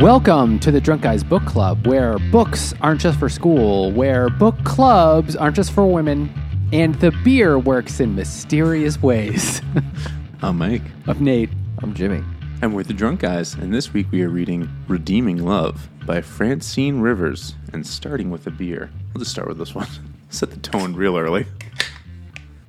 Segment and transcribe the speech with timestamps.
[0.00, 4.54] Welcome to the Drunk Guys Book Club, where books aren't just for school, where book
[4.62, 6.32] clubs aren't just for women,
[6.72, 9.60] and the beer works in mysterious ways.
[10.42, 10.84] I'm Mike.
[11.08, 11.50] I'm Nate.
[11.82, 12.22] I'm Jimmy.
[12.62, 17.00] And we're the Drunk Guys, and this week we are reading Redeeming Love by Francine
[17.00, 18.92] Rivers, and starting with a beer.
[19.12, 19.88] We'll just start with this one.
[20.30, 21.44] Set the tone real early.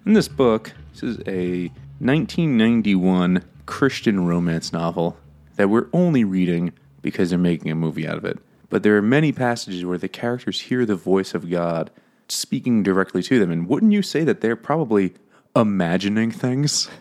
[0.03, 1.67] In this book, this is a
[1.99, 5.15] 1991 Christian romance novel
[5.57, 8.39] that we're only reading because they're making a movie out of it.
[8.69, 11.89] But there are many passages where the characters hear the voice of God
[12.27, 13.49] speaking directly to them.
[13.51, 15.13] And wouldn't you say that they're probably
[15.55, 16.89] imagining things?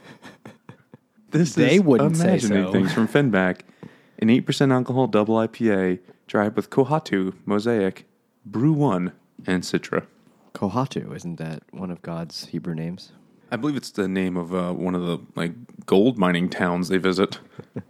[1.30, 2.72] This They is wouldn't say imagining so.
[2.72, 3.60] things from Finback,
[4.18, 8.06] an 8% alcohol double IPA, dried with Kohatu, Mosaic,
[8.46, 9.12] Bru-1,
[9.46, 10.06] and Citra.
[10.54, 13.12] Kohatu, isn't that one of God's Hebrew names?
[13.50, 15.52] I believe it's the name of uh, one of the like
[15.86, 17.38] gold mining towns they visit.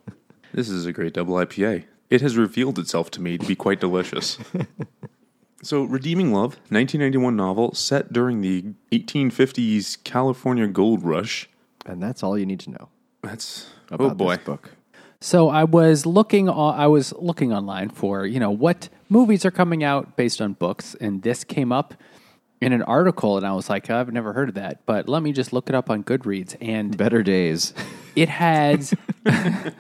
[0.53, 1.85] this is a great double IPA.
[2.11, 4.39] It has revealed itself to me to be quite delicious.
[5.63, 11.49] so, Redeeming Love, 1991 novel set during the 1850s California gold rush.
[11.85, 12.89] And that's all you need to know
[13.23, 14.37] That's oh about oh boy.
[14.37, 14.71] this book.
[15.21, 16.49] So I was looking.
[16.49, 20.95] I was looking online for you know what movies are coming out based on books,
[21.01, 21.95] and this came up
[22.61, 25.33] in an article, and I was like, I've never heard of that, but let me
[25.33, 27.75] just look it up on Goodreads, and Better days.
[28.17, 28.95] it has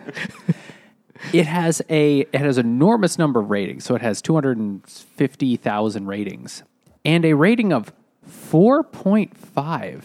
[1.33, 3.85] it has a it has an enormous number of ratings.
[3.85, 6.63] So it has 250,000 ratings
[7.05, 7.93] and a rating of
[8.29, 10.03] 4.5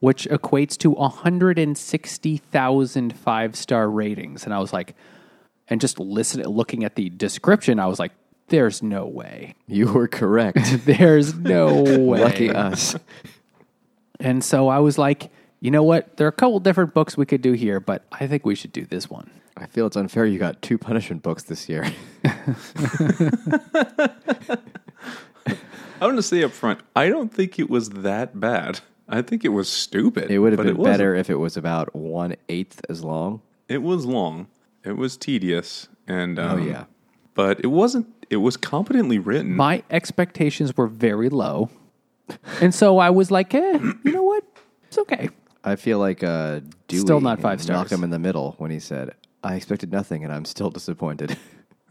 [0.00, 4.44] which equates to 160,000 five-star ratings.
[4.44, 4.94] And I was like
[5.68, 8.12] and just listening looking at the description I was like
[8.48, 9.54] there's no way.
[9.66, 10.58] You were correct.
[10.84, 12.20] there's no way.
[12.20, 12.94] Lucky us.
[14.20, 16.18] and so I was like you know what?
[16.18, 18.72] There are a couple different books we could do here but I think we should
[18.72, 21.84] do this one I feel it's unfair you got two punishment books this year.
[26.00, 28.80] I want to say up front, I don't think it was that bad.
[29.08, 30.30] I think it was stupid.
[30.30, 30.92] It would have but been wasn't.
[30.94, 33.42] better if it was about one eighth as long.
[33.68, 34.48] It was long.
[34.82, 36.84] It was tedious, and um, Oh, yeah.
[37.34, 38.06] but it wasn't.
[38.30, 39.54] It was competently written.
[39.54, 41.70] my expectations were very low.
[42.60, 44.44] And so I was like, eh, you know what?
[44.88, 45.28] It's okay.
[45.62, 47.90] I feel like uh, Dewey Still not five stars.
[47.90, 49.14] Malcolm in the Middle when he said,
[49.44, 51.36] I expected nothing and I'm still disappointed.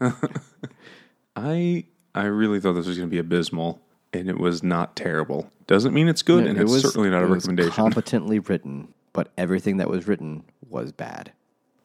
[1.36, 1.84] I
[2.14, 3.80] I really thought this was going to be abysmal,
[4.12, 5.50] and it was not terrible.
[5.66, 7.72] Doesn't mean it's good, and It it's was- certainly not a it was recommendation.
[7.72, 11.32] competently written, but everything that was written was bad.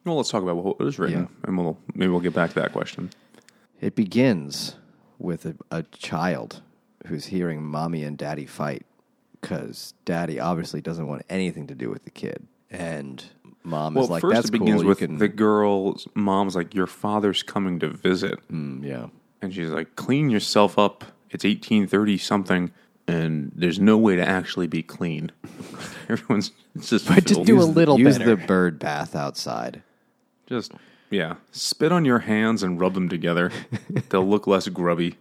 [0.04, 2.72] well, let's talk about what was written, and we'll maybe we'll get back to that
[2.72, 3.10] question.
[3.80, 4.76] It begins
[5.18, 6.62] with a, a child
[7.06, 8.84] who's hearing mommy and daddy fight
[9.40, 12.46] because daddy obviously doesn't want anything to do with the kid.
[12.70, 13.24] And
[13.62, 14.88] mom Well, is like, first that's it begins cool.
[14.88, 19.06] with can, the girl's mom's like, "Your father's coming to visit," Mm, yeah.
[19.42, 21.04] and she's like, "Clean yourself up.
[21.30, 22.70] It's eighteen thirty something."
[23.08, 25.32] And there's no way to actually be clean.
[26.08, 28.36] Everyone's just But just do a little use better.
[28.36, 29.82] the bird bath outside.
[30.46, 30.72] Just
[31.10, 33.50] yeah, spit on your hands and rub them together.
[34.10, 35.16] They'll look less grubby.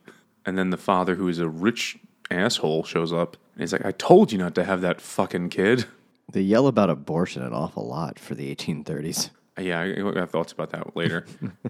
[0.46, 1.98] And then the father, who is a rich
[2.30, 5.86] asshole, shows up and he's like, "I told you not to have that fucking kid."
[6.32, 9.30] They yell about abortion an awful lot for the 1830s.
[9.60, 11.26] Yeah, I got thoughts about that later.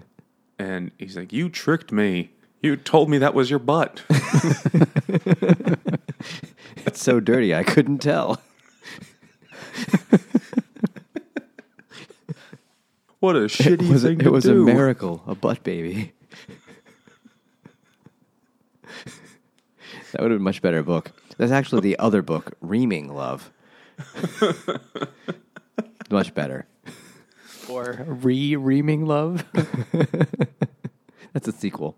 [0.58, 2.30] and he's like, "You tricked me.
[2.62, 4.02] You told me that was your butt."
[6.86, 8.40] It's so dirty, I couldn't tell.
[13.20, 14.62] what a shitty It was, thing it to was do.
[14.62, 16.12] a miracle, a butt baby.
[20.12, 21.12] that would have been a much better book.
[21.36, 23.50] That's actually the other book, Reaming Love.
[26.10, 26.66] much better.
[27.68, 29.44] Or re reaming love.
[31.32, 31.96] That's a sequel.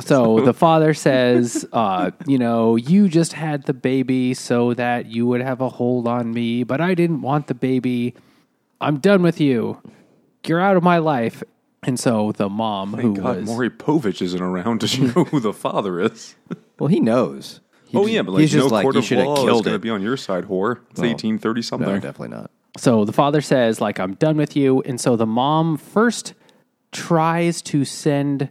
[0.00, 5.26] So the father says, uh, you know, you just had the baby so that you
[5.26, 8.14] would have a hold on me, but I didn't want the baby.
[8.80, 9.80] I'm done with you.
[10.46, 11.42] You're out of my life.
[11.84, 15.38] And so the mom, who Thank God, was Maury Povich isn't around to know who
[15.38, 16.34] the father is.
[16.78, 17.60] Well, he knows.
[17.94, 19.26] He oh just- yeah, but like he's just no like court you of should have
[19.26, 19.82] law is killed going to it.
[19.82, 20.80] be on your side, whore.
[20.90, 21.88] It's Well, eighteen thirty something.
[21.88, 22.50] no, definitely not.
[22.76, 24.82] So the father says, like, I'm done with you.
[24.82, 26.34] And so the mom first
[26.92, 28.48] tries to send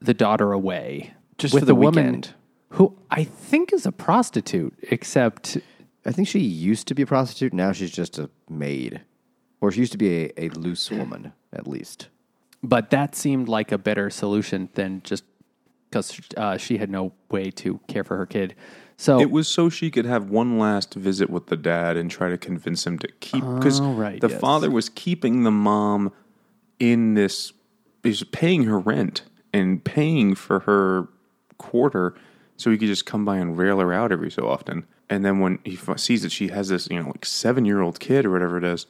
[0.00, 1.14] the daughter away.
[1.38, 2.34] Just with for the woman weekend.
[2.70, 5.58] who I think is a prostitute, except
[6.04, 7.52] I think she used to be a prostitute.
[7.52, 9.02] Now she's just a maid,
[9.60, 12.08] or she used to be a, a loose woman at least.
[12.62, 15.24] but that seemed like a better solution than just
[15.96, 18.54] because uh, she had no way to care for her kid.
[18.96, 22.30] So It was so she could have one last visit with the dad and try
[22.30, 24.40] to convince him to keep because Oh, right, the yes.
[24.40, 26.12] father was keeping the mom
[26.78, 27.52] in this
[28.02, 29.22] he's paying her rent
[29.52, 31.08] and paying for her
[31.58, 32.14] quarter
[32.56, 34.86] so he could just come by and rail her out every so often.
[35.10, 38.00] And then when he sees that she has this, you know, like seven year old
[38.00, 38.86] kid or whatever it is,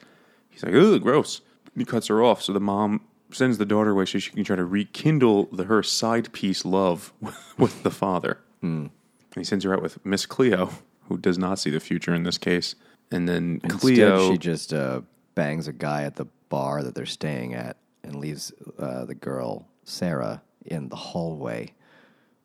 [0.49, 1.41] he's like, "Ugh, gross."
[1.77, 2.43] He cuts her off.
[2.43, 5.83] So the mom sends the daughter away so she can try to rekindle the her
[5.83, 7.13] side piece love
[7.59, 8.39] with the father.
[8.63, 8.91] And
[9.35, 10.71] he sends her out with Miss Cleo,
[11.09, 12.75] who does not see the future in this case.
[13.11, 15.03] And then Cleo, Instead, she just uh,
[15.35, 19.69] bangs a guy at the bar that they're staying at and leaves uh, the girl
[19.85, 21.75] Sarah in the hallway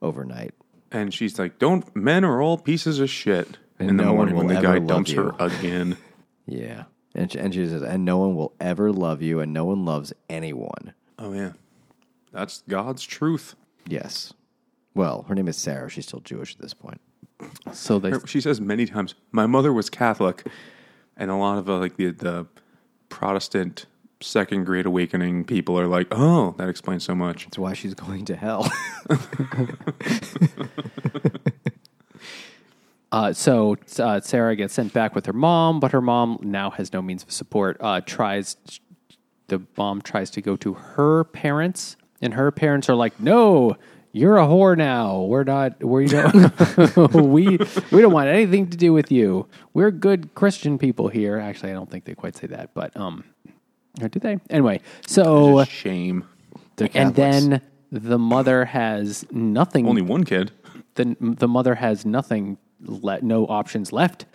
[0.01, 0.53] overnight.
[0.91, 4.17] and she's like, "Don't men are all pieces of shit." And in the no one
[4.31, 5.97] morning when will the guy dumps her again.
[6.47, 6.83] Yeah,
[7.15, 9.85] and she, and she says, and no one will ever love you, and no one
[9.85, 10.93] loves anyone.
[11.19, 11.53] Oh yeah,
[12.31, 13.55] that's God's truth.
[13.87, 14.33] Yes.
[14.93, 15.89] Well, her name is Sarah.
[15.89, 16.99] She's still Jewish at this point.
[17.71, 20.45] So they Her- She says many times, "My mother was Catholic,"
[21.17, 22.47] and a lot of uh, like the the
[23.09, 23.85] Protestant
[24.19, 28.25] second grade awakening people are like, "Oh, that explains so much." That's why she's going
[28.25, 28.71] to hell.
[33.11, 36.93] Uh, so uh, Sarah gets sent back with her mom, but her mom now has
[36.93, 37.77] no means of support.
[37.79, 38.55] Uh, tries
[39.47, 43.75] the mom tries to go to her parents, and her parents are like, "No,
[44.13, 45.23] you're a whore now.
[45.23, 45.83] We're not.
[45.83, 47.13] We don't.
[47.13, 47.57] we
[47.91, 49.45] we don't want anything to do with you.
[49.73, 53.25] We're good Christian people here." Actually, I don't think they quite say that, but um,
[54.01, 54.39] or do they?
[54.49, 56.25] Anyway, so Shame.
[56.93, 57.61] And then
[57.91, 60.51] the mother has nothing Only one kid.
[60.95, 64.25] the the mother has nothing le- no options left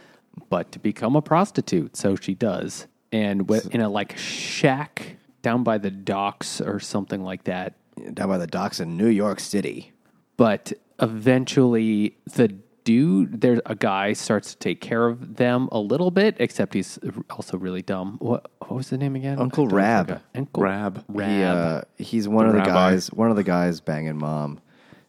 [0.48, 5.62] but to become a prostitute so she does and wi- in a like shack down
[5.62, 7.74] by the docks or something like that
[8.12, 9.92] down by the docks in New York City.
[10.36, 12.48] but eventually the
[12.84, 16.98] dude there's a guy starts to take care of them a little bit except he's
[17.30, 20.06] also really dumb what, what was the name again Uncle Rab.
[20.06, 20.22] forgot.
[20.36, 21.04] Uncle Rab.
[21.08, 21.28] Rab.
[21.30, 22.72] He, uh, he's one The of the rabbi.
[22.92, 23.08] guys.
[23.12, 24.60] One of the guys banging mom,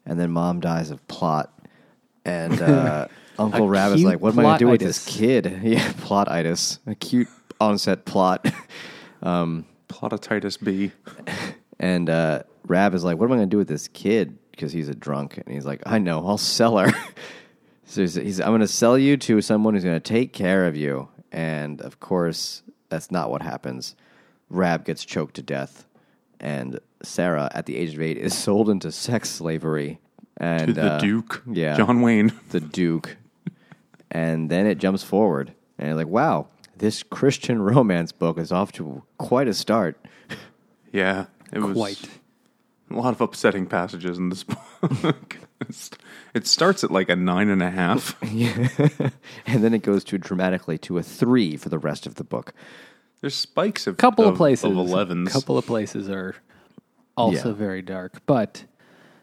[0.08, 1.54] and then mom dies of plot,
[2.26, 3.08] and uh,
[3.40, 6.80] Uncle Rab is like, "What am I going to do with this kid?" Yeah, plotitis,
[6.88, 7.28] acute
[7.60, 8.46] onset plot,
[9.90, 10.92] Plotitis B.
[11.80, 14.72] and uh, Rab is like, "What am I going to do with this kid?" Because
[14.72, 16.92] he's a drunk, and he's like, "I know, I'll sell her."
[17.86, 20.66] so he's, he's "I'm going to sell you to someone who's going to take care
[20.68, 23.96] of you," and of course, that's not what happens.
[24.50, 25.86] Rab gets choked to death,
[26.40, 30.00] and Sarah, at the age of eight, is sold into sex slavery.
[30.40, 31.44] And To the uh, Duke.
[31.52, 32.32] yeah, John Wayne.
[32.50, 33.18] the Duke,
[34.12, 38.72] and then it jumps forward, and you're like, "Wow, this Christian romance book is off
[38.74, 39.98] to quite a start."
[40.92, 41.26] Yeah.
[41.52, 42.10] It was Quite.
[42.92, 44.44] a lot of upsetting passages in this
[44.92, 45.38] book.
[46.34, 48.16] It starts at like a nine and a half.
[48.22, 52.54] and then it goes to dramatically to a three for the rest of the book.
[53.22, 55.30] There's spikes of couple of, of places of 11s.
[55.32, 56.36] couple of places are
[57.16, 57.56] also Yeah.
[57.56, 58.66] very dark but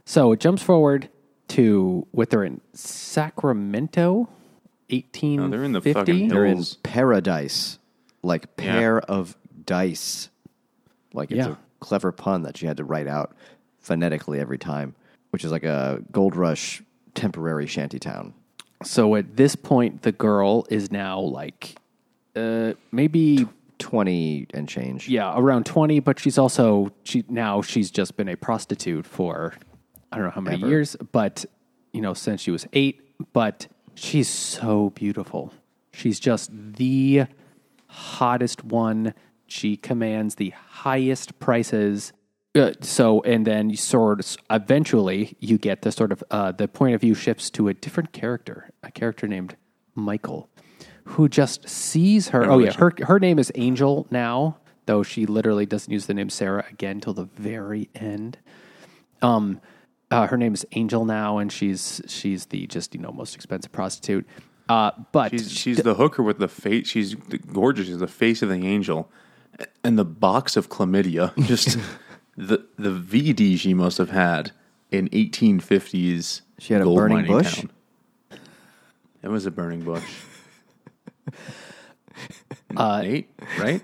[0.04, 1.08] so it jumps forward
[1.48, 4.28] to what they're in sacramento
[4.90, 6.74] 1850 No, they're in the fucking They're in Hills.
[6.82, 7.78] paradise,
[8.22, 10.28] like pair of dice.
[11.12, 11.52] Like it's Yeah.
[11.52, 13.34] a clever pun that she had to write out
[13.80, 14.94] phonetically every time,
[15.30, 16.82] which is like a gold rush
[17.14, 18.34] temporary shanty town.
[18.82, 21.76] so at this point the girl is now like
[22.36, 23.46] uh maybe
[23.78, 25.08] 20 and change.
[25.08, 29.54] yeah around 20 but she's also she now she's just been a prostitute for
[30.10, 30.68] i don't know how many Ever.
[30.68, 31.44] years but
[31.92, 33.00] you know since she was 8
[33.32, 35.52] but she's so beautiful.
[35.92, 37.26] She's just the
[37.88, 39.14] hottest one.
[39.46, 42.12] She commands the highest prices.
[42.56, 46.68] Uh, so and then you sort of eventually you get the sort of uh, the
[46.68, 49.56] point of view shifts to a different character a character named
[49.96, 50.48] michael
[51.02, 52.48] who just sees her.
[52.48, 56.30] Oh yeah her her name is angel now though she literally doesn't use the name
[56.30, 58.38] sarah again till the very end.
[59.20, 59.60] Um
[60.14, 63.72] uh, her name is angel now and she's she's the just you know most expensive
[63.72, 64.26] prostitute
[64.68, 66.88] uh but She's, she's the hooker with the face.
[66.88, 67.86] She's gorgeous.
[67.86, 69.10] She's the face of the angel,
[69.82, 71.34] and the box of chlamydia.
[71.46, 71.76] Just
[72.36, 74.52] the the VD she must have had
[74.90, 76.40] in 1850s.
[76.58, 77.56] She had a burning bush?
[77.56, 77.70] Town.
[79.22, 80.04] It was a burning bush.
[82.76, 83.82] Uh, Nate, right?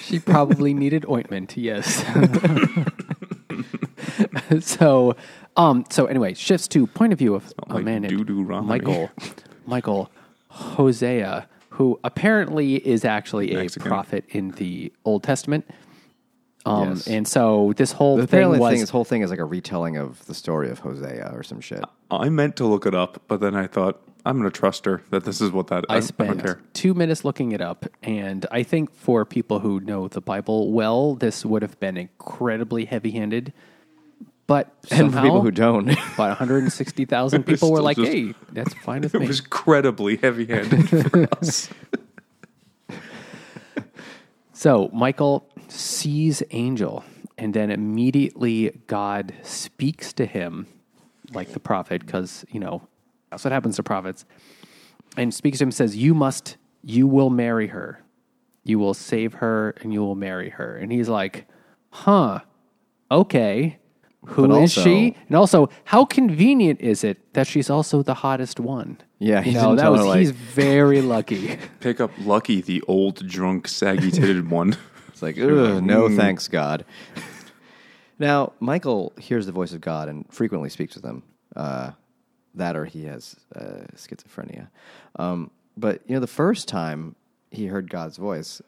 [0.00, 1.56] She probably needed ointment.
[1.56, 2.02] Yes.
[4.60, 5.16] so,
[5.56, 8.44] um, so anyway, shifts to point of view of a like man named doo-doo.
[8.62, 9.10] Michael,
[9.66, 10.10] Michael
[10.48, 13.86] Hosea, who apparently is actually Mexican.
[13.86, 15.64] a prophet in the Old Testament.
[16.64, 17.08] Um, Yes.
[17.08, 19.96] and so this whole The thing was thing, this whole thing is like a retelling
[19.96, 21.82] of the story of Hosea or some shit.
[22.10, 25.02] I meant to look it up, but then I thought I'm going to trust her
[25.10, 25.84] that this is what that.
[25.88, 26.60] I don't spent care.
[26.72, 31.16] two minutes looking it up, and I think for people who know the Bible well,
[31.16, 33.52] this would have been incredibly heavy-handed.
[34.52, 38.34] But And for somehow, people who don't, about 160,000 people were still like, just- "Hey,
[38.52, 41.70] that's fine with It me." was incredibly heavy-handed for us.
[44.52, 47.02] So Michael sees Angel,
[47.38, 50.66] and then immediately God speaks to him
[51.32, 52.82] like the prophet, because, you know,
[53.30, 54.24] that's what happens to prophets.
[55.16, 58.02] And speaks to him, says, You must, you will marry her.
[58.64, 60.76] You will save her and you will marry her.
[60.76, 61.46] And he's like,
[61.90, 62.40] Huh,
[63.10, 63.78] okay.
[64.26, 65.16] Who is But also- she?
[65.28, 68.98] And also, how convenient is it that she's also the hottest one?
[69.18, 71.58] Yeah, he you know, that was her, like- he's very lucky.
[71.80, 74.76] Pick up Lucky, the old, drunk, saggy-titted one.
[75.08, 76.16] It's like, Ugh, no Mm.
[76.16, 76.84] thanks, God.
[78.18, 81.22] now, Michael hears the voice of God and frequently speaks with him.
[81.56, 81.92] Uh,
[82.54, 84.68] that or he has uh, schizophrenia.
[85.16, 87.16] Um, but, you know, the first time
[87.50, 88.60] he heard God's voice,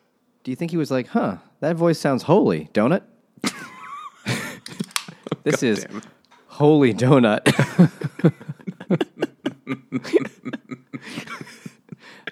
[0.43, 3.03] do you think he was like, huh, that voice sounds holy, don't it?
[5.45, 6.03] This is damn
[6.47, 7.43] holy donut.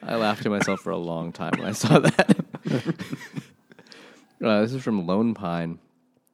[0.03, 2.37] I laughed to myself for a long time when I saw that.
[4.45, 5.79] uh, this is from Lone Pine,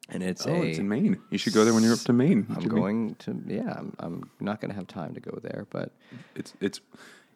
[0.09, 0.61] and it's Oh, a.
[0.63, 1.19] it's in Maine.
[1.29, 2.47] You should go there when you're up to Maine.
[2.55, 3.73] I'm going to yeah.
[3.77, 5.91] I'm, I'm not going to have time to go there, but
[6.35, 6.81] It's it's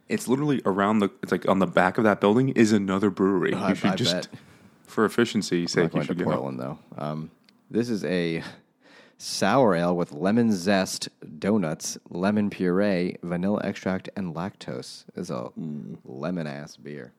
[0.10, 1.10] it's literally around the.
[1.22, 3.54] It's like on the back of that building is another brewery.
[3.54, 4.28] I- you should I just, bet.
[4.88, 6.26] for efficiency's I'm sake, not you going to should go.
[6.26, 6.80] Portland though.
[6.98, 7.32] Um,
[7.70, 8.44] this is a
[9.18, 15.06] sour ale with lemon zest, donuts, lemon puree, vanilla extract, and lactose.
[15.16, 15.50] It's a
[16.06, 17.14] lemon ass beer.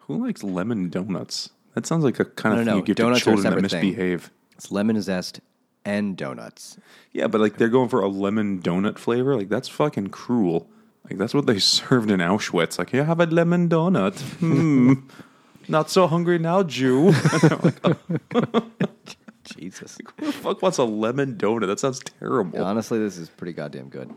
[0.00, 1.50] Who likes lemon donuts?
[1.74, 3.36] That sounds like a kind No, of no, thing you give donuts to are a
[3.36, 3.88] children that separate thing.
[3.90, 4.30] misbehave.
[4.52, 5.40] It's lemon zest
[5.84, 6.78] and donuts.
[7.12, 9.36] Yeah, but like they're going for a lemon donut flavor.
[9.36, 10.68] Like that's fucking cruel.
[11.08, 12.78] Like that's what they served in Auschwitz.
[12.78, 14.18] Like, yeah, have a lemon donut.
[14.38, 14.94] Hmm.
[15.68, 17.12] Not so hungry now, Jew.
[19.46, 19.98] Jesus.
[20.18, 21.66] Who the fuck wants a lemon donut?
[21.66, 22.62] That sounds terrible.
[22.62, 24.12] Honestly, this is pretty goddamn good.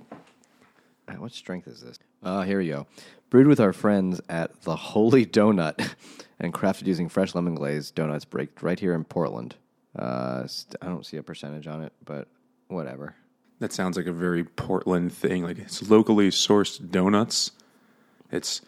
[1.17, 1.97] What strength is this?
[2.21, 2.85] Uh, here we go.
[3.29, 5.93] Brewed with our friends at the Holy Donut
[6.39, 9.55] and crafted using fresh lemon glazed donuts baked right here in Portland.
[9.95, 12.27] Uh, st- I don't see a percentage on it, but
[12.67, 13.15] whatever.
[13.59, 15.43] That sounds like a very Portland thing.
[15.43, 17.51] Like it's locally sourced donuts.
[18.31, 18.61] It's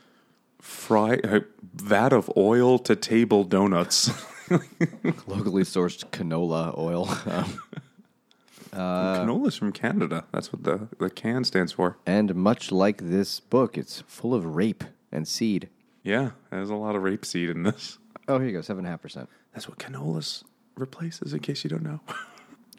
[0.60, 1.42] fry uh,
[1.74, 4.10] vat of oil to table donuts.
[5.28, 7.08] Locally sourced canola oil.
[7.10, 7.60] Um,
[8.74, 10.26] Canola's from Canada.
[10.32, 11.98] That's what the, the can stands for.
[12.06, 15.70] and much like this book, it's full of rape and seed.
[16.04, 17.98] Yeah, there's a lot of rapeseed in this.
[18.28, 19.28] Oh, here you go, 7.5%.
[19.54, 20.44] That's what canolas
[20.76, 22.00] replaces, in case you don't know.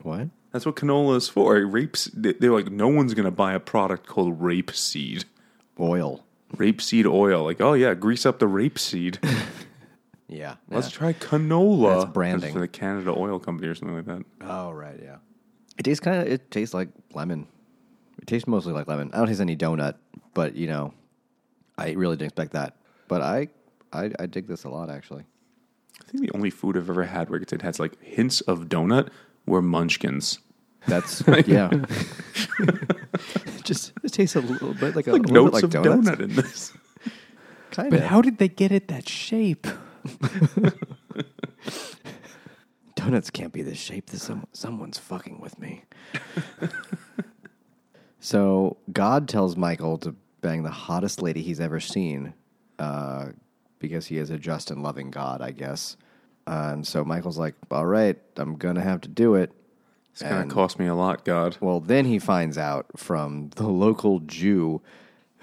[0.02, 0.30] What?
[0.50, 1.54] That's what canola is for.
[1.64, 2.06] Rapes.
[2.12, 5.26] they- They're like, no one's gonna buy a product called rapeseed.
[5.78, 6.24] Oil.
[6.56, 7.44] Rapeseed oil.
[7.44, 9.18] Like, oh yeah, grease up the rapeseed.
[10.32, 10.56] Yeah.
[10.70, 10.98] Let's yeah.
[10.98, 12.00] try canola.
[12.00, 12.52] That's branding.
[12.52, 14.22] for the Canada Oil Company or something like that.
[14.40, 15.16] Oh right, yeah.
[15.78, 16.28] It tastes kind of.
[16.28, 17.46] It tastes like lemon.
[18.20, 19.10] It tastes mostly like lemon.
[19.12, 19.94] I don't taste any donut,
[20.34, 20.94] but you know,
[21.78, 22.76] I really didn't expect that.
[23.08, 23.48] But I,
[23.92, 25.24] I, I dig this a lot actually.
[26.00, 29.08] I think the only food I've ever had where it has like hints of donut
[29.46, 30.38] were munchkins.
[30.86, 31.70] That's yeah.
[33.64, 36.08] Just it tastes a little bit like a, Like little bit like of donuts.
[36.08, 36.72] donut in this.
[37.70, 38.06] Kind But of.
[38.06, 39.66] how did they get it that shape?
[42.94, 44.10] Donuts can't be this shape.
[44.10, 45.84] This some, someone's fucking with me.
[48.20, 52.34] so God tells Michael to bang the hottest lady he's ever seen,
[52.78, 53.26] uh,
[53.78, 55.96] because he is a just and loving God, I guess.
[56.46, 59.52] and so Michael's like, "All right, I'm gonna have to do it."
[60.12, 61.56] It's going to cost me a lot, God.
[61.60, 64.82] Well, then he finds out from the local Jew.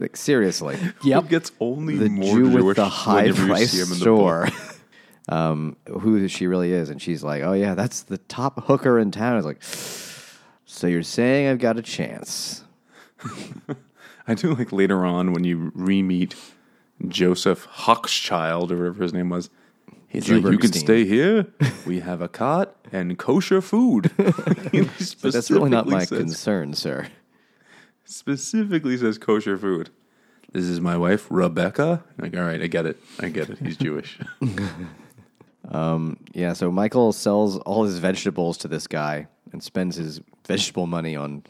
[0.00, 1.24] like seriously, Yep.
[1.24, 3.96] It gets only the more Jew Jewish with the high price see him in the
[3.96, 4.48] store,
[5.28, 9.10] um, who she really is, and she's like, "Oh yeah, that's the top hooker in
[9.10, 9.62] town." It's like,
[10.64, 12.64] so you're saying I've got a chance?
[14.26, 16.34] I do like later on when you re-meet
[17.08, 19.50] Joseph Hochschild or whatever his name was.
[20.06, 21.46] He's like, you can stay here.
[21.86, 24.10] We have a cot and kosher food.
[24.16, 27.06] But that's really not my says- concern, sir.
[28.10, 29.90] Specifically says kosher food.
[30.52, 32.02] This is my wife, Rebecca.
[32.18, 32.98] Like, all right, I get it.
[33.20, 33.58] I get it.
[33.58, 34.18] He's Jewish.
[35.68, 40.86] Um, yeah, so Michael sells all his vegetables to this guy and spends his vegetable
[40.86, 41.44] money on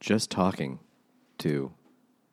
[0.00, 0.78] just talking
[1.38, 1.72] to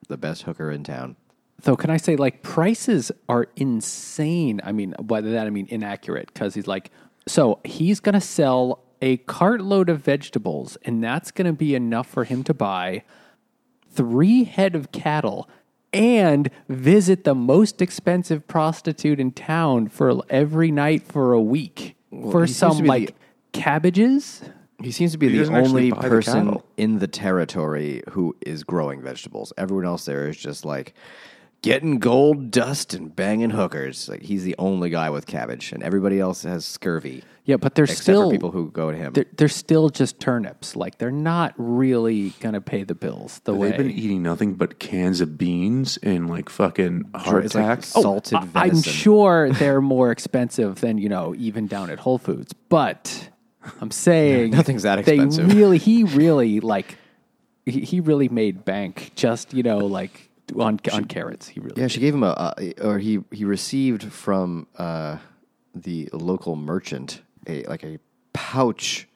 [0.10, 1.16] the best hooker in town.
[1.62, 4.60] So can I say like prices are insane?
[4.66, 6.92] I mean, by that I mean inaccurate because he's like,
[7.26, 12.44] so he's gonna sell a cartload of vegetables, and that's gonna be enough for him
[12.44, 13.04] to buy
[13.94, 15.50] three head of cattle
[15.92, 21.96] and visit the most expensive prostitute in town for every night for a week
[22.32, 23.14] for some like the-
[23.60, 24.42] cabbages.
[24.82, 28.64] He seems to be He the only buy the person in the territory who is
[28.64, 29.54] growing vegetables.
[29.58, 30.94] Everyone else there is just like
[31.64, 34.08] getting gold dust and banging hookers.
[34.08, 37.24] Like he's the only guy with cabbage, and everybody else has scurvy.
[37.46, 39.14] Yeah, but they're except still for people who go to him.
[39.14, 40.76] they're, they're still just turnips.
[40.76, 44.80] Like they're not really gonna pay the bills the way They've been eating nothing but
[44.80, 47.94] cans of beans and like fucking heart It's like attacks.
[47.96, 52.18] Oh, salted I- I'm sure they're more expensive than you know even down at Whole
[52.20, 53.30] Foods, but
[53.82, 55.50] I'm saying Nothing's that expensive.
[55.50, 56.98] They really, he really like
[57.66, 61.48] he, he really made bank just you know like on on carrots.
[61.48, 65.18] He really Yeah, she gave him a, a or he he received from uh,
[65.76, 68.00] the local merchant a like a
[68.34, 69.08] pouch,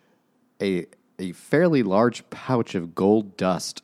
[0.61, 0.85] a
[1.19, 3.81] a fairly large pouch of gold dust,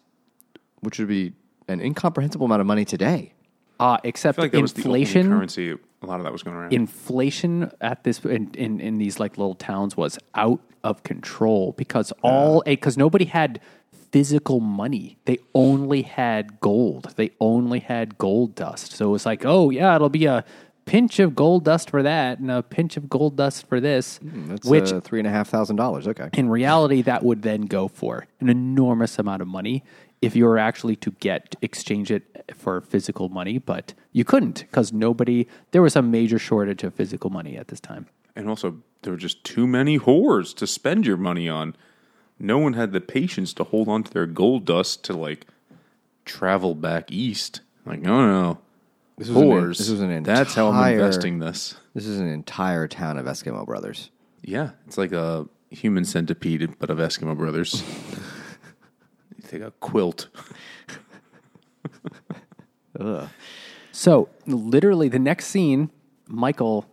[0.81, 1.33] which would be
[1.67, 3.33] an incomprehensible amount of money today.
[3.79, 5.25] uh, except I feel like that was the inflation.
[5.27, 5.71] only currency.
[5.71, 6.73] A lot of that was going around.
[6.73, 12.11] inflation at this in, in, in these like little towns was out of control because
[12.21, 13.61] all because nobody had
[14.13, 15.17] physical money.
[15.25, 17.13] They only had gold.
[17.15, 18.93] They only had gold dust.
[18.93, 20.45] So it was like oh yeah it'll be a
[20.85, 24.67] pinch of gold dust for that and a pinch of gold dust for this That's
[24.67, 26.07] which uh, three and a half thousand dollars.
[26.07, 29.83] Okay, in reality that would then go for an enormous amount of money
[30.21, 34.93] if you were actually to get exchange it for physical money but you couldn't because
[34.93, 38.05] nobody there was a major shortage of physical money at this time.
[38.35, 41.75] And also, there were just too many whores to spend your money on.
[42.43, 45.47] No one had the patience to hold on to their gold dust to like
[46.25, 47.61] travel back east.
[47.85, 48.59] Like, no, no,
[49.17, 49.77] This was an- whores.
[49.77, 51.75] this was an That's how I'm investing this.
[51.93, 54.09] this is an entire town of Eskimo brothers.
[54.41, 57.81] Yeah, it's like a human centipede, but of Eskimo brothers.
[59.37, 60.27] you take a quilt.
[63.91, 65.91] So literally, the next scene,
[66.27, 66.85] Michael,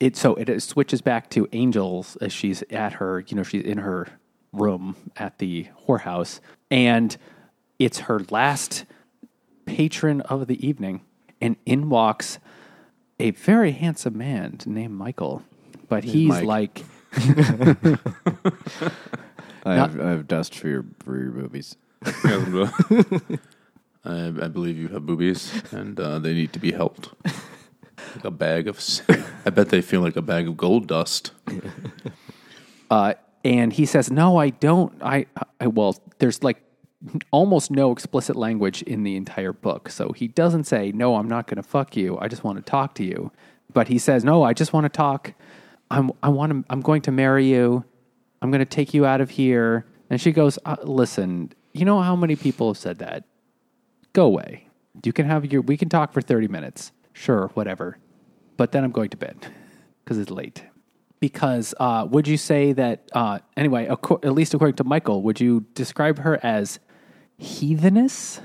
[0.00, 3.62] it so it, it switches back to Angels as she's at her, you know, she's
[3.62, 4.06] in her
[4.52, 7.16] room at the whorehouse, and
[7.78, 8.84] it's her last
[9.66, 11.02] patron of the evening,
[11.40, 12.38] and in walks
[13.20, 15.42] a very handsome man named Michael,
[15.88, 16.44] but he's Mike.
[16.44, 16.84] like.
[19.64, 21.76] I, Not- have, I have dust for your for your boobies.
[24.04, 27.10] I, I believe you have boobies, and uh, they need to be helped.
[28.14, 29.02] Like a bag of, s-
[29.44, 31.32] I bet they feel like a bag of gold dust.
[32.90, 33.14] Uh,
[33.48, 34.92] and he says, "No, I don't.
[35.02, 35.24] I,
[35.58, 36.62] I well, there's like
[37.30, 41.46] almost no explicit language in the entire book, so he doesn't say, "No, I'm not
[41.46, 42.18] going to fuck you.
[42.20, 43.32] I just want to talk to you."
[43.72, 45.32] But he says, "No, I just want to talk.
[45.90, 46.64] I'm, I want to.
[46.68, 47.84] I'm going to marry you.
[48.42, 52.02] I'm going to take you out of here." And she goes, uh, "Listen, you know
[52.02, 53.24] how many people have said that?
[54.12, 54.68] Go away.
[55.02, 55.62] You can have your.
[55.62, 56.92] We can talk for thirty minutes.
[57.14, 57.96] Sure, whatever.
[58.58, 59.46] But then I'm going to bed
[60.04, 60.67] because it's late."
[61.20, 65.40] Because uh, would you say that uh, anyway acco- at least according to michael would
[65.40, 66.78] you describe her as
[67.40, 68.40] Heathenous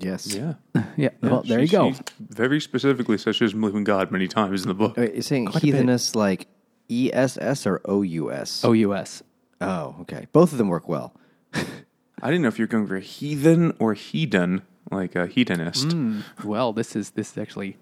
[0.00, 0.26] Yes.
[0.34, 0.54] Yeah.
[0.96, 4.26] yeah, well there you go she very specifically says she doesn't believe in God many
[4.28, 4.96] times in the book.
[4.96, 6.48] Wait, you're saying Quite a heatheness like
[6.88, 8.64] E S S or O U S?
[8.64, 9.22] ous
[9.60, 10.26] Oh, okay.
[10.32, 11.14] Both of them work well.
[11.54, 15.92] I didn't know if you're going for heathen or hedon, like a hedonist.
[15.92, 16.20] Hmm.
[16.44, 17.76] well this is this is actually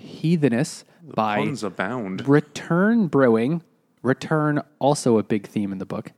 [0.00, 0.84] Heathenous
[1.14, 2.26] by Puns abound.
[2.26, 3.62] return brewing
[4.02, 6.12] return also a big theme in the book.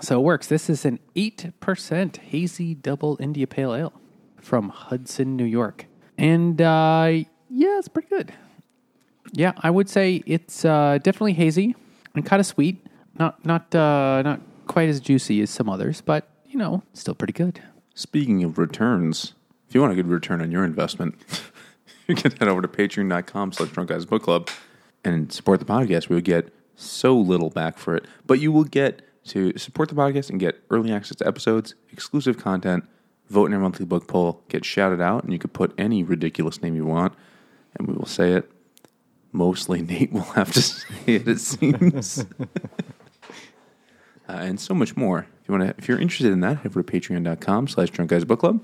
[0.00, 0.48] So it works.
[0.48, 3.92] This is an 8% hazy double india pale ale
[4.40, 5.86] from hudson new york.
[6.18, 7.10] And uh,
[7.48, 8.32] yeah it's pretty good.
[9.32, 11.74] Yeah i would say it's uh, definitely hazy
[12.14, 12.84] and kind of sweet.
[13.18, 17.32] Not not uh, not quite as juicy as some others but you know still pretty
[17.32, 17.62] good.
[17.94, 19.34] Speaking of returns,
[19.68, 21.14] if you want a good return on your investment,
[22.08, 24.50] you can head over to patreon.com slash drunk guys book club
[25.04, 26.08] and support the podcast.
[26.08, 29.94] We would get so little back for it, but you will get to support the
[29.94, 32.84] podcast and get early access to episodes, exclusive content,
[33.28, 36.62] vote in our monthly book poll, get shouted out, and you could put any ridiculous
[36.62, 37.14] name you want,
[37.76, 38.50] and we will say it.
[39.32, 42.24] Mostly Nate will have to say it, it seems.
[44.28, 45.26] uh, and so much more.
[45.42, 48.10] If you want to, if you're interested in that, head over to patreon.com slash drunk
[48.10, 48.62] guys book club.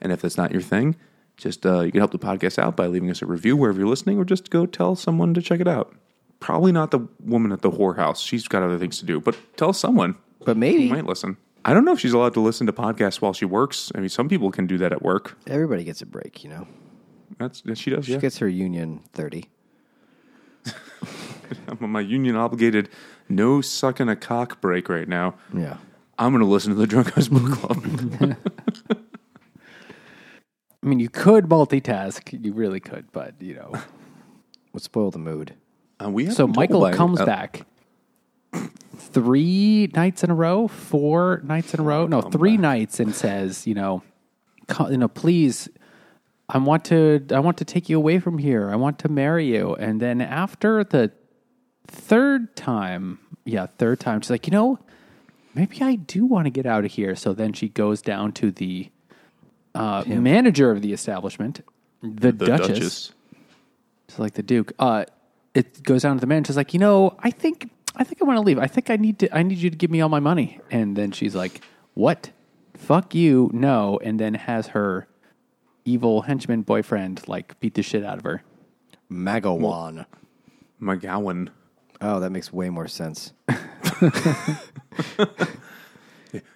[0.00, 0.96] And if that's not your thing,
[1.36, 3.88] just uh, you can help the podcast out by leaving us a review wherever you're
[3.88, 5.94] listening, or just go tell someone to check it out.
[6.40, 9.20] Probably not the woman at the whorehouse; she's got other things to do.
[9.20, 11.36] But tell someone But who maybe might listen.
[11.64, 13.90] I don't know if she's allowed to listen to podcasts while she works.
[13.94, 15.36] I mean, some people can do that at work.
[15.46, 16.66] everybody gets a break, you know.
[17.38, 18.06] That's that she does.
[18.06, 19.48] She Yeah, gets her union 30.
[21.68, 22.88] I'm on my union obligated,
[23.28, 25.34] no sucking a cock break right now.
[25.54, 25.76] Yeah.
[26.18, 27.84] I'm going to listen to the Drunk Guys Book Club.
[30.82, 32.44] I mean, you could multitask.
[32.44, 33.72] You really could, but you know.
[34.72, 35.54] Would spoil the mood.
[36.02, 37.66] Uh, we so Michael comes uh, back
[38.98, 43.66] three nights in a row, four nights in a row, no, three nights, and says,
[43.66, 44.02] you know,
[44.90, 45.68] you know, please,
[46.48, 48.70] I want to, I want to take you away from here.
[48.70, 49.74] I want to marry you.
[49.74, 51.10] And then after the
[51.86, 54.78] third time, yeah, third time, she's like, you know,
[55.54, 57.16] maybe I do want to get out of here.
[57.16, 58.90] So then she goes down to the
[59.74, 61.64] uh, manager of the establishment,
[62.02, 62.68] the, the Duchess.
[62.68, 63.12] Duchess.
[64.08, 64.72] It's like the Duke.
[64.78, 65.04] Uh,
[65.54, 66.44] it goes down to the man.
[66.44, 68.58] She's like, you know, I think, I think I want to leave.
[68.58, 70.60] I think I need to, I need you to give me all my money.
[70.70, 71.62] And then she's like,
[71.94, 72.30] what?
[72.74, 73.98] Fuck you, no.
[74.02, 75.08] And then has her
[75.84, 78.42] evil henchman boyfriend like beat the shit out of her.
[79.10, 80.06] Magawan.
[80.80, 81.48] McGowan.
[82.00, 83.32] Oh, that makes way more sense.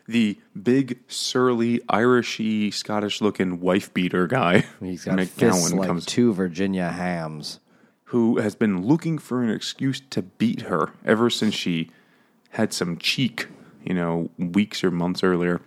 [0.07, 4.67] The big, surly, Irishy, Scottish looking wife beater guy.
[4.81, 7.61] He's got fists McGowan like comes two Virginia hams.
[8.13, 11.89] Who has been looking for an excuse to beat her ever since she
[12.51, 13.47] had some cheek,
[13.83, 15.63] you know, weeks or months earlier.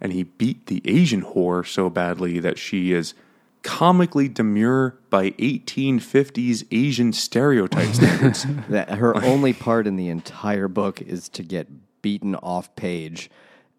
[0.00, 3.14] And he beat the Asian whore so badly that she is
[3.62, 8.46] comically demure by 1850s Asian stereotype standards.
[8.68, 11.66] That her only part in the entire book is to get
[12.02, 13.28] beaten off page,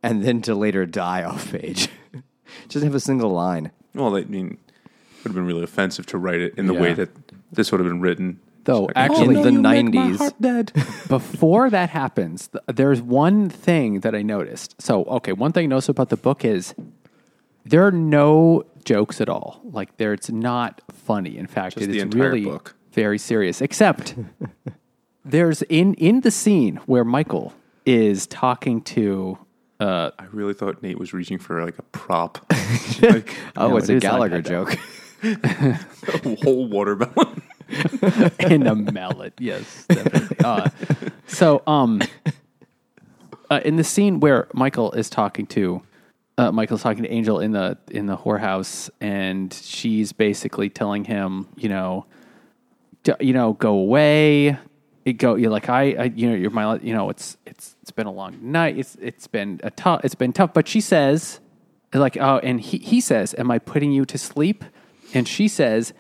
[0.04, 1.88] and then to later die off page.
[2.68, 3.72] Just have a single line.
[3.96, 6.94] well, I mean, it would have been really offensive to write it in the way
[6.94, 7.10] that
[7.52, 8.40] this would have been written.
[8.64, 10.34] Though, actually- "Oh, In the you make my 90s.
[10.40, 10.72] dead.
[11.08, 14.80] Before that happens, th- there's one thing that I noticed.
[14.80, 16.76] So, okay, one thing I noticed about the book is
[17.66, 19.60] there are no jokes at all.
[19.64, 21.38] Like, there, it's not funny.
[21.38, 22.76] In fact, Just it the is really book.
[22.94, 23.62] very serious.
[23.62, 24.16] Except
[25.26, 27.54] there's in in the scene where Michael
[27.86, 29.40] is talking to.
[29.80, 32.46] Uh, I really thought Nate was reaching for like a prop,
[33.02, 34.78] like Oh, No, it's it a is like Gallagher joke.
[35.24, 37.41] a whole watermelon.
[38.40, 39.34] in a mallet.
[39.40, 39.86] Yes.
[40.44, 40.70] Uh,
[41.28, 42.02] so, um,
[43.50, 45.82] uh, in the scene where Michael is talking to,
[46.38, 51.48] uh, Michael's talking to Angel in the in the whorehouse, and she's basically telling him,
[51.56, 52.06] you know,
[53.04, 54.58] d- you know, go away.
[55.04, 55.36] It go.
[55.36, 58.12] You're like I, I, you know, you're my, you know, it's it's it's been a
[58.12, 58.78] long night.
[58.78, 60.02] It's it's been a tough.
[60.04, 60.54] It's been tough.
[60.54, 61.40] But she says,
[61.94, 64.64] like, oh, and he he says, "Am I putting you to sleep?"
[65.14, 65.94] And she says,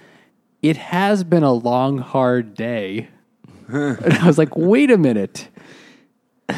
[0.62, 3.10] "It has been a long, hard day."
[3.67, 5.50] and I was like, "Wait a minute."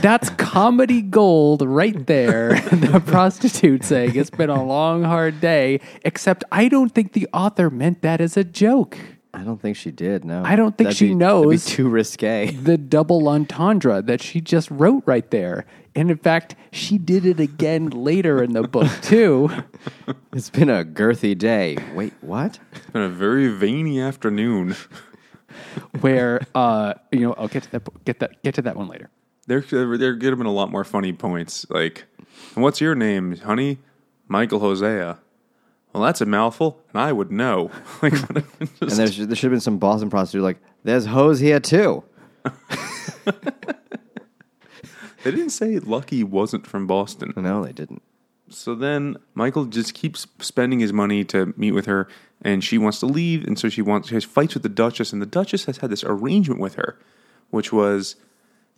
[0.01, 2.59] That's comedy gold right there.
[2.71, 5.81] the prostitute saying it's been a long, hard day.
[6.03, 8.97] Except I don't think the author meant that as a joke.
[9.35, 10.23] I don't think she did.
[10.25, 11.63] No, I don't think That'd she be- knows.
[11.65, 12.51] That'd be too risque.
[12.63, 15.65] The double entendre that she just wrote right there.
[15.95, 19.49] And in fact, she did it again later in the book, too.
[20.33, 21.77] It's been a girthy day.
[21.93, 22.59] Wait, what?
[22.73, 24.75] It's been a very veiny afternoon.
[26.01, 29.09] where uh, you know I'll get to that get that get to that one later.
[29.45, 31.65] There, there, there could have been a lot more funny points.
[31.69, 32.05] Like,
[32.55, 33.77] what's your name, honey?
[34.27, 35.19] Michael Hosea.
[35.93, 37.69] Well, that's a mouthful, and I would know.
[38.01, 41.05] like, it And just- there should, there should have been some Boston prostitute like, there's
[41.05, 42.03] hose here too.
[45.23, 47.33] they didn't say Lucky wasn't from Boston.
[47.37, 48.01] No, they didn't.
[48.49, 52.07] So then Michael just keeps spending his money to meet with her,
[52.41, 55.13] and she wants to leave, and so she wants she has fights with the Duchess,
[55.13, 56.99] and the Duchess has had this arrangement with her,
[57.49, 58.15] which was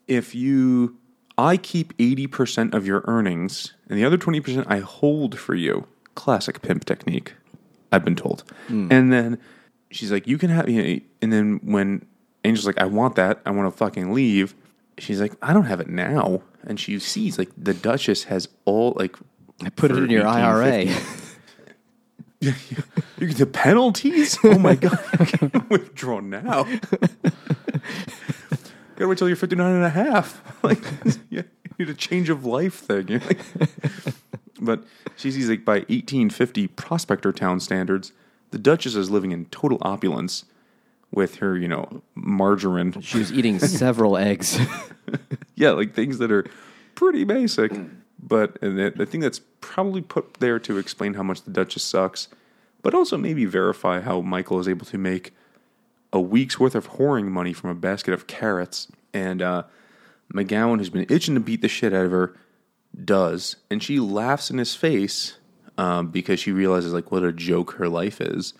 [0.08, 0.97] if you
[1.38, 5.56] I keep eighty percent of your earnings, and the other twenty percent I hold for
[5.56, 5.88] you.
[6.15, 7.34] Classic pimp technique,
[7.91, 8.43] I've been told.
[8.67, 8.88] Hmm.
[8.91, 9.38] And then
[9.91, 12.06] she's like, "You can have," you know, and then when
[12.43, 13.41] Angel's like, "I want that.
[13.45, 14.56] I want to fucking leave."
[14.97, 18.93] She's like, "I don't have it now," and she sees like the Duchess has all
[18.95, 19.15] like.
[19.63, 20.84] I Put it in your IRA.
[22.41, 22.54] you
[23.19, 24.38] get the penalties?
[24.43, 24.99] Oh my god!
[25.19, 26.63] I can't withdraw now.
[28.95, 30.41] Gotta wait till you're 59 and a half.
[30.63, 30.82] Like,
[31.30, 31.43] you
[31.78, 33.08] need a change of life thing.
[33.10, 33.39] You're like-
[34.59, 34.83] but
[35.15, 38.11] she sees like by 1850 prospector town standards,
[38.51, 40.45] the Duchess is living in total opulence
[41.11, 42.99] with her, you know, margarine.
[43.01, 44.59] She was eating several eggs.
[45.55, 46.45] Yeah, like things that are
[46.95, 47.71] pretty basic.
[48.21, 51.83] But and the, the thing that's probably put there to explain how much the Duchess
[51.83, 52.27] sucks,
[52.81, 55.33] but also maybe verify how Michael is able to make
[56.11, 58.91] a week's worth of whoring money from a basket of carrots.
[59.13, 59.63] And uh,
[60.33, 62.35] McGowan, who's been itching to beat the shit out of her,
[63.03, 63.55] does.
[63.69, 65.38] And she laughs in his face
[65.77, 68.53] um, because she realizes like what a joke her life is,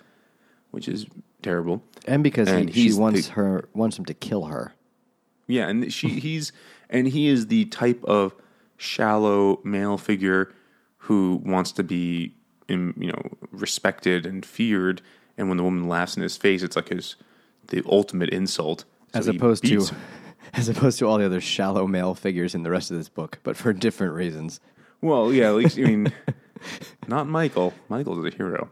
[0.72, 1.06] which is
[1.42, 1.84] terrible.
[2.08, 4.74] and because And he, she wants the- her wants him to kill her.
[5.48, 6.52] Yeah, and she he's
[6.90, 8.34] and he is the type of
[8.78, 10.52] shallow male figure
[10.98, 12.34] who wants to be
[12.68, 13.22] you know
[13.52, 15.02] respected and feared,
[15.38, 17.16] and when the woman laughs in his face, it's like his
[17.68, 18.86] the ultimate insult.
[19.14, 19.86] So as opposed to
[20.56, 23.40] as opposed to all the other shallow male figures in the rest of this book,
[23.44, 24.60] but for different reasons.
[25.02, 26.14] Well, yeah, at least I mean,
[27.08, 27.74] not Michael.
[27.90, 28.70] Michael's a hero,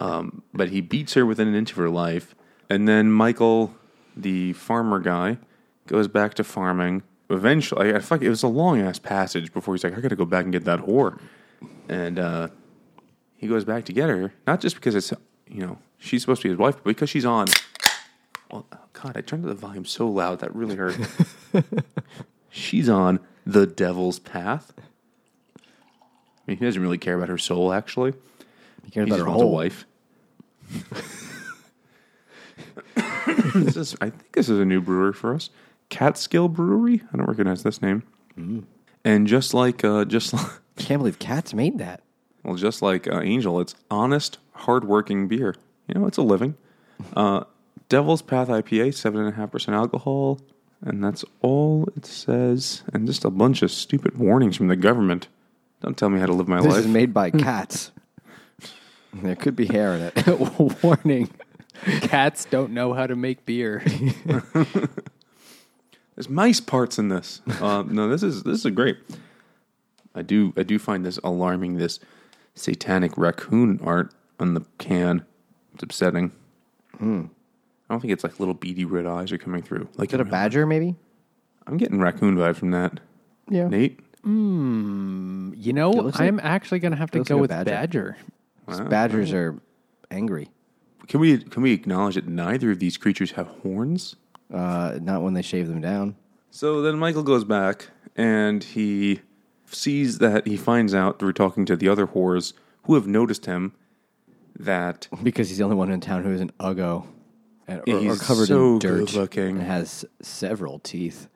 [0.00, 2.34] um, but he beats her within an inch of her life,
[2.68, 3.74] and then Michael,
[4.16, 5.38] the farmer guy,
[5.86, 7.02] goes back to farming.
[7.30, 10.16] Eventually, I fuck, it was a long ass passage before he's like, I got to
[10.16, 11.18] go back and get that whore,
[11.88, 12.48] and uh,
[13.36, 15.12] he goes back to get her, not just because it's
[15.48, 17.46] you know she's supposed to be his wife, but because she's on.
[18.50, 20.96] Well, oh, God, I turned the volume so loud that really hurt.
[22.50, 24.72] she's on the devil's path.
[25.56, 25.60] I
[26.46, 28.14] mean, he doesn't really care about her soul, actually.
[28.84, 29.84] He cares He about her whole wife.
[33.54, 35.50] this is, I think this is a new brewery for us.
[35.88, 37.02] Catskill Brewery.
[37.12, 38.02] I don't recognize this name.
[38.38, 38.64] Mm.
[39.04, 42.02] And just like, uh, just like, Can't believe cats made that.
[42.44, 45.54] well, just like uh, Angel, it's honest, hardworking beer.
[45.88, 46.56] You know, it's a living.
[47.14, 47.44] Uh,
[47.88, 50.40] Devil's Path IPA, seven and a half percent alcohol,
[50.82, 52.82] and that's all it says.
[52.92, 55.28] And just a bunch of stupid warnings from the government.
[55.82, 56.80] Don't tell me how to live my This life.
[56.80, 57.92] is made by cats.
[59.14, 60.82] there could be hair in it.
[60.82, 61.30] Warning:
[62.02, 63.82] Cats don't know how to make beer.
[66.14, 67.42] There's mice parts in this.
[67.60, 68.96] Uh, no, this is this is great.
[70.14, 71.76] I do I do find this alarming.
[71.76, 72.00] This
[72.54, 75.26] satanic raccoon art on the can.
[75.74, 76.32] It's upsetting.
[76.96, 77.26] Hmm.
[77.88, 79.88] I don't think it's like little beady red eyes are coming through.
[79.96, 80.96] Like Is it a in real- badger, maybe?
[81.66, 83.00] I'm getting raccoon vibe from that.
[83.48, 83.68] Yeah.
[83.68, 85.52] Nate, Hmm.
[85.56, 88.16] You know, like- I'm actually going to have to go like with badger.
[88.66, 88.84] badger.
[88.84, 89.60] Badgers are
[90.10, 90.48] angry.
[91.08, 94.16] can we can we acknowledge that neither of these creatures have horns?
[94.52, 96.16] Uh, not when they shave them down.
[96.50, 99.20] So then Michael goes back and he
[99.66, 102.52] sees that he finds out through talking to the other whores
[102.84, 103.72] who have noticed him
[104.58, 107.06] that Because he's the only one in town who isn't uggo.
[107.68, 108.98] And, or, or He's covered so in dirt.
[109.06, 109.58] good-looking.
[109.58, 111.28] And has several teeth.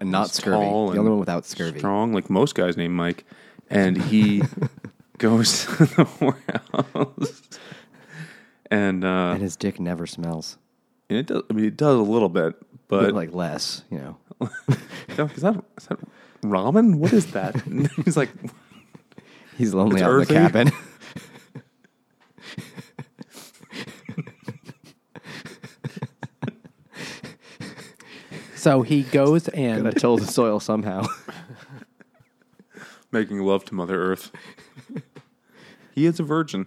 [0.00, 0.58] And not He's scurvy.
[0.58, 1.78] The only one without scurvy.
[1.78, 3.24] strong, like most guys named Mike,
[3.68, 4.42] and he
[5.18, 7.42] goes to the whorehouse,
[8.70, 10.58] and uh, And his dick never smells.
[11.08, 11.42] and it does.
[11.50, 12.54] I mean, it does a little bit,
[12.88, 14.16] But like less, you know.
[15.08, 15.98] is that, is that is that
[16.42, 16.94] ramen?
[16.94, 17.60] What is that?
[18.04, 18.30] He's like,
[19.58, 20.70] He's lonely out in the cabin.
[28.60, 31.06] So he goes and Gotta till the soil somehow.
[33.10, 34.30] making love to Mother Earth.
[35.94, 36.66] he is a virgin.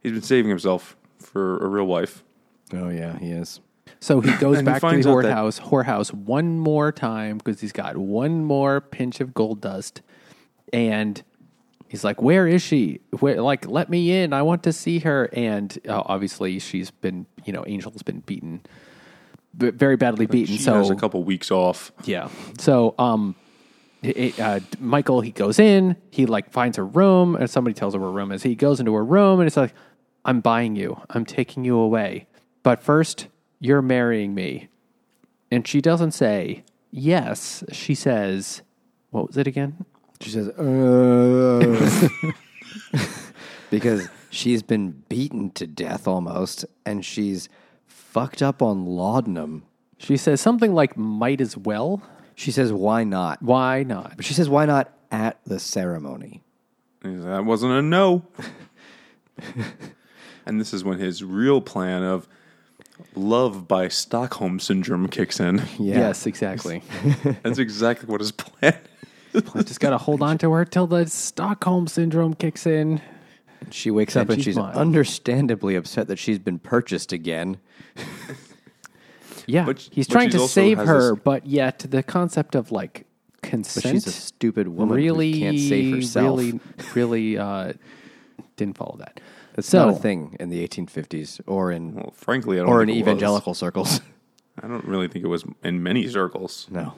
[0.00, 2.24] He's been saving himself for a real wife.
[2.72, 3.60] oh yeah, he is.
[4.00, 6.90] So he goes And he back to the finds out that- whorehouse, whorehouse one more
[6.90, 10.02] time because he's got one more pinch of gold dust,
[10.72, 11.22] and
[11.88, 13.00] he's like, "Where is she?
[13.20, 14.32] Where, like, let me in.
[14.32, 18.58] I want to see her." And uh, obviously, she's been, you know, Angel's been beaten,
[18.58, 18.70] b-
[19.54, 20.56] very badly beaten.
[20.56, 21.92] She so has a couple weeks off.
[22.04, 22.28] yeah.
[22.58, 23.34] So, um,
[24.02, 28.00] it, uh, Michael, he goes in, he like finds her room, and somebody tells him
[28.00, 28.42] her room is.
[28.42, 29.74] He goes into her room, and it's like,
[30.24, 32.26] I'm buying you, I'm taking you away.
[32.62, 33.28] But first,
[33.60, 34.68] you're marrying me.
[35.50, 37.62] And she doesn't say yes.
[37.72, 38.62] She says,
[39.10, 39.84] what was it again?
[40.20, 42.32] She says, uh,
[43.70, 47.48] because she's been beaten to death almost, and she's
[48.12, 49.64] fucked up on laudanum.
[49.98, 52.02] She says something like, might as well.
[52.34, 54.16] She says, "Why not?" Why not?
[54.16, 56.42] But she says, "Why not at the ceremony?"
[57.02, 58.24] That wasn't a no.
[60.46, 62.26] and this is when his real plan of
[63.14, 65.62] love by Stockholm syndrome kicks in.
[65.78, 65.98] Yeah.
[65.98, 66.82] Yes, exactly.
[67.42, 68.78] That's exactly what his plan
[69.34, 73.00] I just got to hold on to her till the Stockholm syndrome kicks in.
[73.70, 77.58] She wakes up And and she's she's understandably upset that she's been purchased again.
[79.46, 83.06] Yeah, But- he's but trying to save her, this- but yet the concept of like
[83.40, 86.38] But consent she's a stupid woman really who can't save herself.
[86.38, 86.60] Really,
[86.94, 87.72] really uh,
[88.56, 89.20] didn't follow that.
[89.58, 92.82] It's so not a thing in the 1850s or in Well, frankly, I don't or
[92.82, 93.08] in think it was.
[93.08, 94.00] evangelical circles.
[94.62, 96.66] I don't really think it was in many circles.
[96.70, 96.94] no.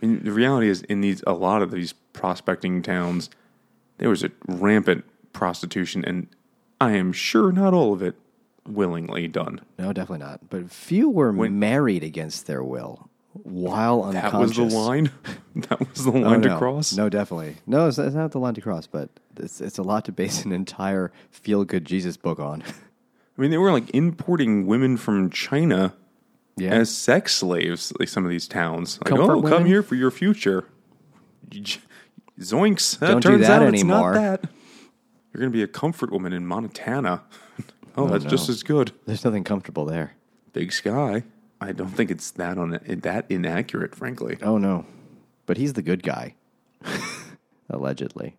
[0.00, 3.30] I mean, the reality is, in these a lot of these prospecting towns,
[3.96, 5.04] there was a rampant
[5.36, 6.26] prostitution, and
[6.80, 8.16] I am sure not all of it
[8.66, 9.60] willingly done.
[9.78, 10.48] No, definitely not.
[10.50, 15.10] But few were married against their will while That was the line.
[15.56, 16.48] that was the Oh, line no.
[16.48, 16.96] to cross.
[16.96, 17.56] No, definitely.
[17.66, 20.44] No, it's, it's not the line to cross, but it's, it's a lot to base
[20.44, 22.62] an entire feel good Jesus book on.
[23.38, 25.92] I mean, they were like importing women from China
[26.56, 26.70] Yeah.
[26.72, 27.92] as sex slaves.
[28.00, 30.64] Like some of these towns, like, Comfort oh, come here for your future.
[32.40, 32.98] Zoinks!
[32.98, 34.12] Don't do turns that out it's anymore.
[34.14, 34.50] not that.
[35.36, 37.22] You're going to be a comfort woman in Montana.
[37.60, 38.92] oh, oh that's just as good.
[39.04, 40.14] There's nothing comfortable there.
[40.54, 41.24] Big sky.
[41.60, 44.38] I don't think it's that on that inaccurate, frankly.
[44.40, 44.86] Oh no,
[45.44, 46.36] but he's the good guy,
[47.68, 48.36] allegedly.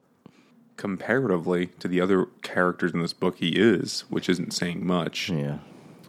[0.76, 5.30] Comparatively to the other characters in this book, he is, which isn't saying much.
[5.30, 5.60] Yeah.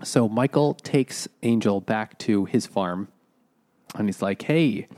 [0.03, 3.09] So Michael takes Angel back to his farm
[3.95, 4.89] and he's like, "Hey,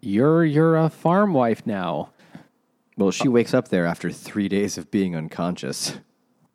[0.00, 2.10] you're you're a farm wife now."
[2.98, 5.96] Well, she wakes up there after three days of being unconscious.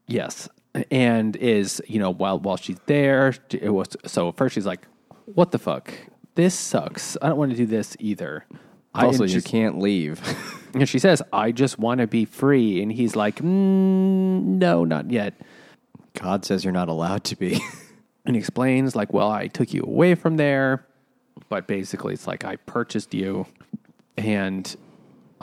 [0.07, 0.49] Yes.
[0.91, 4.85] And is, you know, while while she's there, it was so first she's like,
[5.25, 5.93] "What the fuck?
[6.35, 7.15] This sucks.
[7.21, 8.45] I don't want to do this either."
[8.93, 10.21] I- Also, you can't leave.
[10.75, 15.11] And she says, "I just want to be free." And he's like, mm, "No, not
[15.11, 15.35] yet."
[16.19, 17.59] God says you're not allowed to be.
[18.25, 20.87] And he explains, like, "Well, I took you away from there,
[21.49, 23.45] but basically, it's like I purchased you,
[24.17, 24.75] and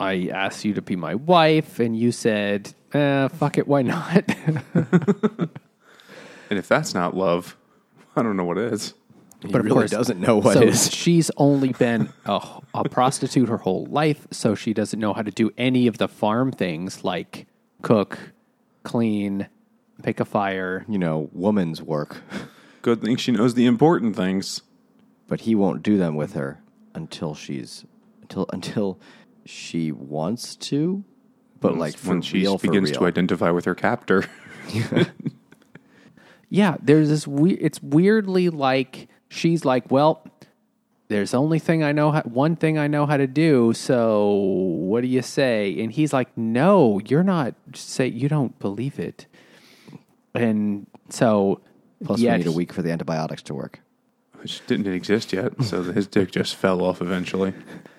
[0.01, 4.23] I asked you to be my wife, and you said, eh, fuck it, why not?"
[6.49, 7.55] And if that's not love,
[8.15, 8.93] I don't know what is.
[9.41, 10.91] He But of really course- doesn't know what so is.
[10.93, 12.41] she's only been a,
[12.75, 16.09] a prostitute her whole life, so she doesn't know how to do any of the
[16.09, 17.47] farm things like
[17.81, 18.33] cook,
[18.83, 19.47] clean,
[20.03, 20.85] pick a fire.
[20.89, 22.17] You know, woman's work.
[22.81, 24.61] Good thing she knows the important things.
[25.27, 26.59] But he won't do them with her
[26.93, 27.85] until she's
[28.21, 28.99] until until
[29.45, 31.03] she wants to.
[31.59, 33.01] But like for when she real, for begins real.
[33.01, 34.25] to identify with her captor.
[36.53, 37.59] Yeah, there's this weird.
[37.61, 40.21] It's weirdly like she's like, well,
[41.07, 43.71] there's only thing I know, how, one thing I know how to do.
[43.71, 45.79] So what do you say?
[45.81, 47.55] And he's like, no, you're not.
[47.73, 49.27] Say you don't believe it.
[50.35, 51.61] And so,
[52.03, 53.79] Plus, yet we need a week for the antibiotics to work.
[54.41, 57.53] which didn't exist yet, so his dick just fell off eventually.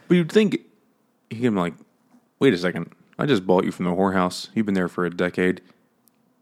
[0.08, 0.58] But you'd think
[1.32, 1.74] he can like,
[2.38, 4.48] wait a second, I just bought you from the whorehouse.
[4.54, 5.60] You've been there for a decade.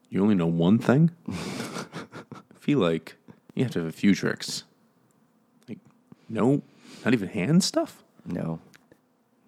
[0.09, 1.11] You only know one thing.
[1.31, 3.17] I feel like
[3.55, 4.65] you have to have a few tricks.
[5.69, 5.79] Like,
[6.29, 6.63] no,
[7.05, 8.03] not even hand stuff.
[8.25, 8.61] No,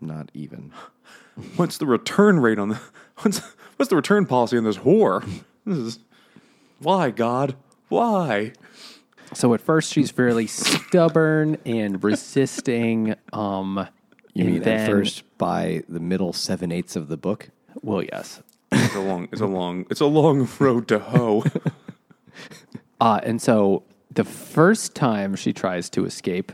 [0.00, 0.72] not even.
[1.56, 2.80] What's the return rate on the?
[3.18, 3.38] What's
[3.76, 5.24] what's the return policy on this whore?
[5.64, 5.98] This is
[6.80, 7.56] why God,
[7.88, 8.52] why?
[9.34, 13.14] So at first she's fairly stubborn and resisting.
[13.32, 13.88] Um,
[14.34, 17.50] You and mean then, at first by the middle seven eighths of the book?
[17.82, 18.42] Well, yes.
[18.70, 21.44] It's a long, it's a long, it's a long road to hoe.
[23.00, 26.52] Uh, and so the first time she tries to escape,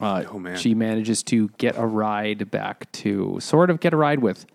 [0.00, 0.56] uh, Oh, man.
[0.56, 4.46] she manages to get a ride back to sort of get a ride with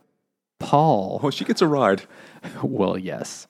[0.60, 1.20] Paul.
[1.22, 2.04] Oh, she gets a ride.
[2.64, 3.48] Well, yes.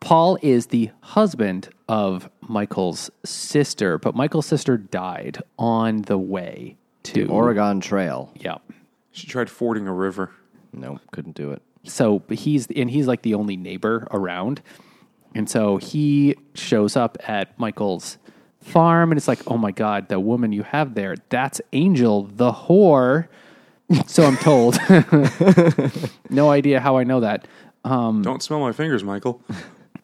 [0.00, 7.26] Paul is the husband of Michael's sister, but Michael's sister died on the way to
[7.26, 8.32] Oregon Trail.
[8.36, 8.58] Yeah.
[9.12, 10.30] She tried fording a river.
[10.72, 11.62] No, couldn't do it.
[11.84, 14.62] So he's and he's like the only neighbor around.
[15.34, 18.18] And so he shows up at Michael's
[18.60, 22.52] farm and it's like, "Oh my god, the woman you have there, that's Angel the
[22.52, 23.28] whore."
[24.06, 24.78] So I'm told.
[26.30, 27.48] no idea how I know that.
[27.84, 29.42] Um, Don't smell my fingers, Michael.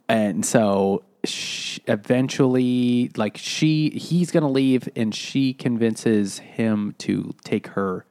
[0.08, 7.34] And so sh eventually like she he's going to leave and she convinces him to
[7.44, 8.06] take her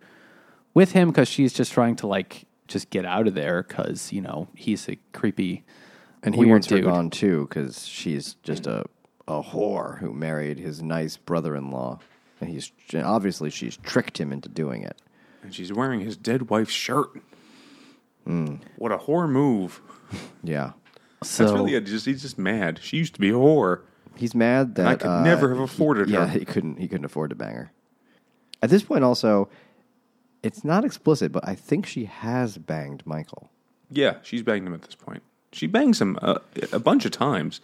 [0.73, 4.21] with him cuz she's just trying to like just get out of there cuz you
[4.21, 5.63] know, he's a creepy
[6.23, 6.86] And he weird wants her dude.
[6.86, 8.86] gone too because she's just a,
[9.28, 11.99] a whore who married his nice brother in law.
[12.41, 15.01] And he's obviously she's tricked him into doing it.
[15.43, 17.12] And she's wearing his dead wife's shirt.
[18.25, 18.56] Hmm.
[18.78, 19.82] What a whore move.
[20.43, 20.71] Yeah.
[21.25, 21.81] So That's really it.
[21.81, 22.79] Just he's just mad.
[22.81, 23.81] She used to be a whore.
[24.15, 26.13] He's mad that I could uh, never have afforded her.
[26.13, 26.39] yeah, her.
[26.39, 26.77] he couldn't.
[26.77, 27.71] He couldn't afford to bang her.
[28.61, 29.49] At this point, also,
[30.41, 33.49] it's not explicit, but I think she has banged Michael.
[33.91, 35.23] Yeah, she's banged him at this point.
[35.51, 36.39] She bangs him uh,
[36.71, 37.61] a bunch of times,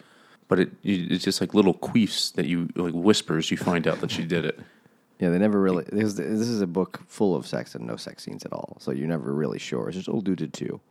[0.47, 3.51] but it it's just like little queefs that you like whispers.
[3.51, 4.59] You find out that she did it.
[5.19, 5.85] Yeah, they never really.
[5.91, 8.91] This, this is a book full of sex and no sex scenes at all, so
[8.91, 9.87] you're never really sure.
[9.87, 10.81] It's just alluded to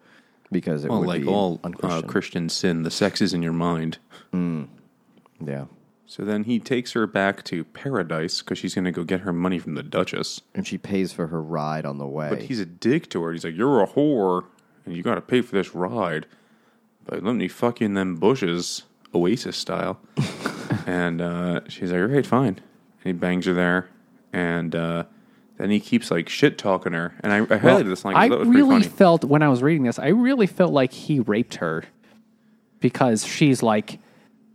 [0.53, 2.03] because it Well, would like be all uh.
[2.03, 3.98] Christian sin, the sex is in your mind.
[4.32, 5.64] yeah,
[6.07, 9.32] So then he takes her back to paradise because she's going to go get her
[9.32, 10.40] money from the Duchess.
[10.55, 12.28] and she pays for her ride on the way.
[12.30, 13.32] But he's a dick to her.
[13.32, 14.44] He's like, "You're a whore,
[14.84, 16.26] and you got to pay for this ride."
[17.05, 18.82] But let me fuck you in them bushes,
[19.14, 19.98] Oasis style.
[20.86, 22.59] and uh, she's like, "All right, fine."
[23.03, 23.88] And he bangs her there,
[24.32, 25.05] and uh,
[25.61, 27.14] then he keeps like shit talking her.
[27.20, 28.16] And I, I highlighted this line.
[28.16, 30.92] I that was pretty really felt when I was reading this, I really felt like
[30.92, 31.84] he raped her
[32.80, 33.98] because she's like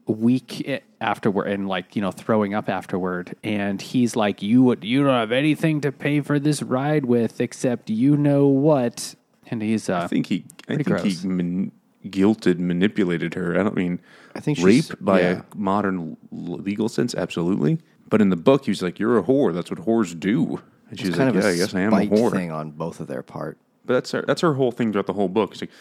[0.07, 5.03] weak afterward and like you know throwing up afterward, and he's like, "You would you
[5.03, 9.15] don't have anything to pay for this ride with except you know what."
[9.47, 11.21] and he's uh, I think he, I think gross.
[11.21, 11.71] he man,
[12.05, 13.59] guilted, manipulated her.
[13.59, 13.99] I don't mean,
[14.35, 15.41] I think rape by yeah.
[15.51, 17.79] a modern legal sense, absolutely.
[18.07, 19.53] But in the book, he was like, "You're a whore.
[19.53, 21.79] That's what whores do." And she's It's like, kind of "Yeah, a I guess I
[21.81, 23.57] am a spite whore." thing on both of their part.
[23.85, 25.53] But that's her, that's her whole thing throughout the whole book.
[25.53, 25.71] She's like,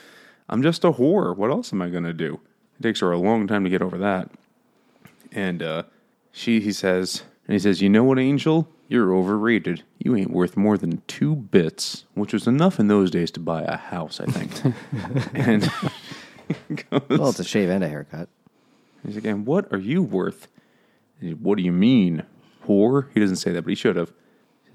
[0.48, 1.36] "I'm just a whore.
[1.36, 2.40] What else am I going to do?"
[2.78, 4.30] It takes her a long time to get over that.
[5.32, 5.82] And uh,
[6.32, 8.68] she, he says, and he says, "You know what, Angel?
[8.88, 9.82] You're overrated.
[9.98, 13.62] You ain't worth more than two bits, which was enough in those days to buy
[13.62, 14.74] a house, I think."
[15.34, 15.62] and
[16.90, 18.28] goes, Well, it's a shave and a haircut.
[19.06, 20.48] He's like, and what are you worth?
[21.20, 22.22] And he, what do you mean,
[22.66, 23.08] whore?
[23.14, 24.12] He doesn't say that, but he should have.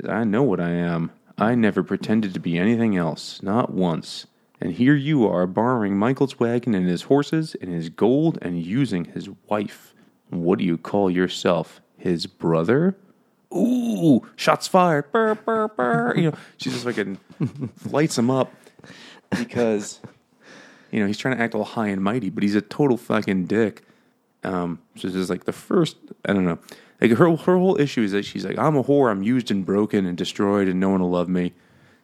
[0.08, 1.12] I know what I am.
[1.38, 4.28] I never pretended to be anything else, not once.
[4.62, 9.06] And here you are, borrowing Michael's wagon and his horses and his gold and using
[9.06, 9.94] his wife.
[10.30, 11.82] What do you call yourself?
[11.98, 12.96] His brother?
[13.56, 15.12] Ooh, shots fired.
[15.12, 16.14] Burr, burr, burr.
[16.16, 17.18] You know, she's just fucking
[17.90, 18.54] lights him up
[19.32, 20.02] because
[20.92, 23.46] you know, he's trying to act all high and mighty, but he's a total fucking
[23.46, 23.84] dick.
[24.44, 26.60] Um, so this is like the first, I don't know.
[27.02, 29.66] Like her, her whole issue is that she's like, I'm a whore, I'm used and
[29.66, 31.54] broken and destroyed, and no one will love me.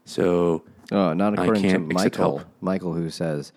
[0.05, 2.37] So, Oh, not according to Michael.
[2.39, 2.47] help.
[2.61, 3.51] Michael, who says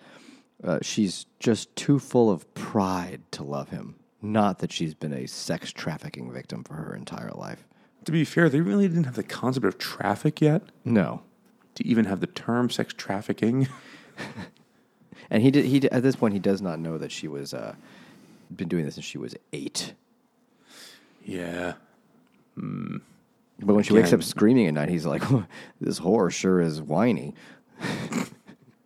[0.63, 3.95] uh, she's just too full of pride to love him.
[4.21, 7.65] Not that she's been a sex trafficking victim for her entire life.
[8.03, 11.21] to be fair, they really didn't have the concept of traffic yet No,
[11.75, 13.69] to even have the term sex trafficking.
[15.29, 15.65] and he did.
[15.65, 17.75] He did- at this point he does not know that she was uh,
[18.53, 19.93] been doing this since she was eight.
[21.23, 21.73] Yeah.
[22.55, 25.23] But when she wakes up screaming at night, he's like,
[25.79, 27.33] "This whore sure is whiny."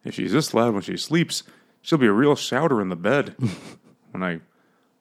[0.04, 1.44] If she's this loud when she sleeps,
[1.82, 3.36] she'll be a real shouter in the bed
[4.12, 4.42] when I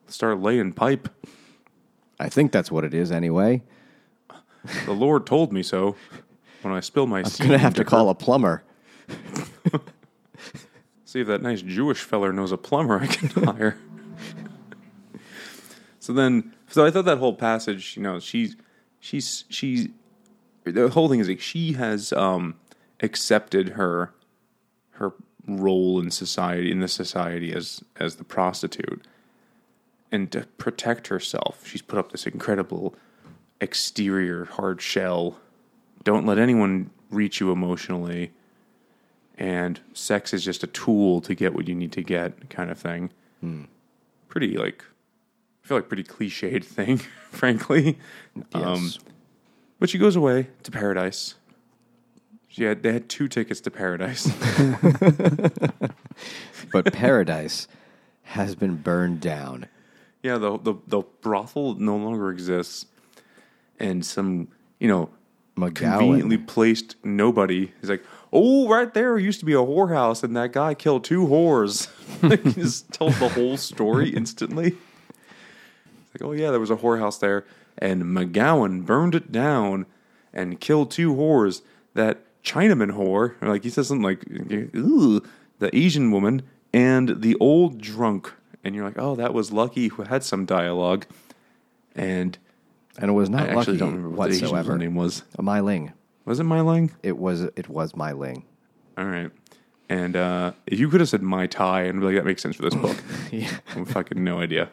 [0.07, 1.09] start laying pipe.
[2.20, 3.62] I think that's what it is anyway.
[4.87, 5.97] The Lord told me so
[6.62, 8.62] when I spill my I'm gonna have to call a plumber.
[11.05, 13.76] See if that nice Jewish feller knows a plumber I can hire.
[15.99, 18.57] so then, so I thought that whole passage, you know, she's,
[19.01, 19.89] she's, she's,
[20.64, 22.57] the whole thing is like she has um,
[23.01, 24.12] accepted her,
[24.93, 25.12] her
[25.47, 29.07] role in society, in the society as, as the prostitute.
[30.11, 32.95] And to protect herself, she's put up this incredible
[33.61, 35.39] exterior hard shell.
[36.05, 38.33] Don't let anyone reach you emotionally
[39.39, 42.79] and sex is just a tool to get what you need to get kind of
[42.79, 43.11] thing
[44.29, 44.85] pretty like
[45.63, 46.99] i feel like pretty cliched thing
[47.31, 47.99] frankly
[48.55, 48.99] um, Yes.
[49.79, 51.35] but she goes away to paradise
[52.49, 54.27] she had they had two tickets to paradise
[56.73, 57.69] but paradise
[58.25, 59.67] has been burned down.
[60.23, 62.87] yeah the, the the brothel no longer exists
[63.79, 64.49] and some
[64.79, 65.11] you know
[65.75, 68.03] conveniently placed nobody is like,
[68.33, 71.89] oh, right there used to be a whorehouse, and that guy killed two whores.
[72.23, 74.75] like, he just told the whole story instantly.
[76.15, 77.45] Like, oh yeah, there was a whorehouse there,
[77.79, 79.87] and Magowan burned it down
[80.33, 81.63] and killed two whores.
[81.95, 84.25] That Chinaman whore, or like he says something like,
[84.75, 85.23] ooh,
[85.59, 86.43] the Asian woman
[86.73, 88.33] and the old drunk,
[88.65, 91.07] and you're like, oh, that was Lucky who had some dialogue,
[91.95, 92.39] and.
[92.99, 95.23] and it was not I lucky don't remember what the Asian name was.
[95.39, 95.93] Mai Ling.
[96.25, 96.93] Was it Mai Ling?
[97.03, 97.43] It was.
[97.43, 98.45] It was Mai Ling.
[98.97, 99.31] All right.
[99.89, 102.57] And uh, if you could have said my tie and be like that makes sense
[102.57, 102.97] for this book.
[103.31, 103.51] Yeah.
[103.75, 104.71] I'm fucking no idea.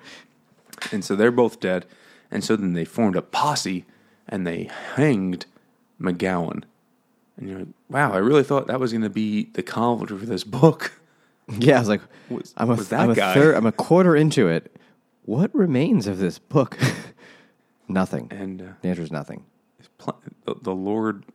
[0.91, 1.85] And so they're both dead.
[2.31, 3.85] And so then they formed a posse
[4.27, 5.45] and they hanged
[5.99, 6.63] Magowan.
[7.37, 10.25] And you're like, wow, I really thought that was going to be the conflict for
[10.25, 10.93] this book.
[11.57, 14.15] Yeah, I was like, Was- I'm a, was that I'm a third, I'm a quarter
[14.15, 14.71] into it.
[15.25, 16.77] What remains of this book?
[17.87, 18.27] nothing.
[18.29, 19.45] And uh, The answer is nothing.
[19.97, 21.25] pl- the, the Lord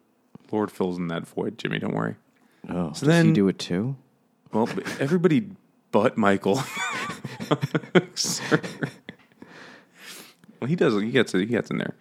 [0.52, 1.80] Lord fills in that void, Jimmy.
[1.80, 2.14] Don't worry.
[2.68, 3.96] Oh, So does he do it too?
[4.52, 4.68] Well,
[5.00, 5.48] everybody
[5.90, 6.62] but Michael.
[10.64, 10.66] Sir.
[10.66, 11.00] well, he does.
[11.02, 11.40] He gets it.
[11.40, 11.94] He gets in there.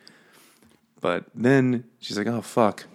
[1.02, 2.86] But then she's like, "Oh fuck!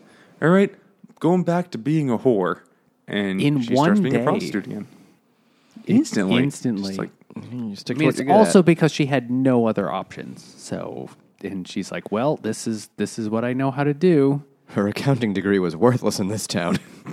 [0.41, 0.75] All right,
[1.21, 2.61] going back to being a whore."
[3.07, 4.21] And In she one starts being day.
[4.21, 4.87] a prostitute again.
[5.87, 6.89] Instantly, Instantly.
[6.89, 8.65] Just like mm-hmm, You stick I mean, it's what you're good also at.
[8.67, 10.55] because she had no other options.
[10.59, 11.09] So,
[11.43, 14.43] and she's like, "Well, this is this is what I know how to do."
[14.73, 16.79] her accounting degree was worthless in this town.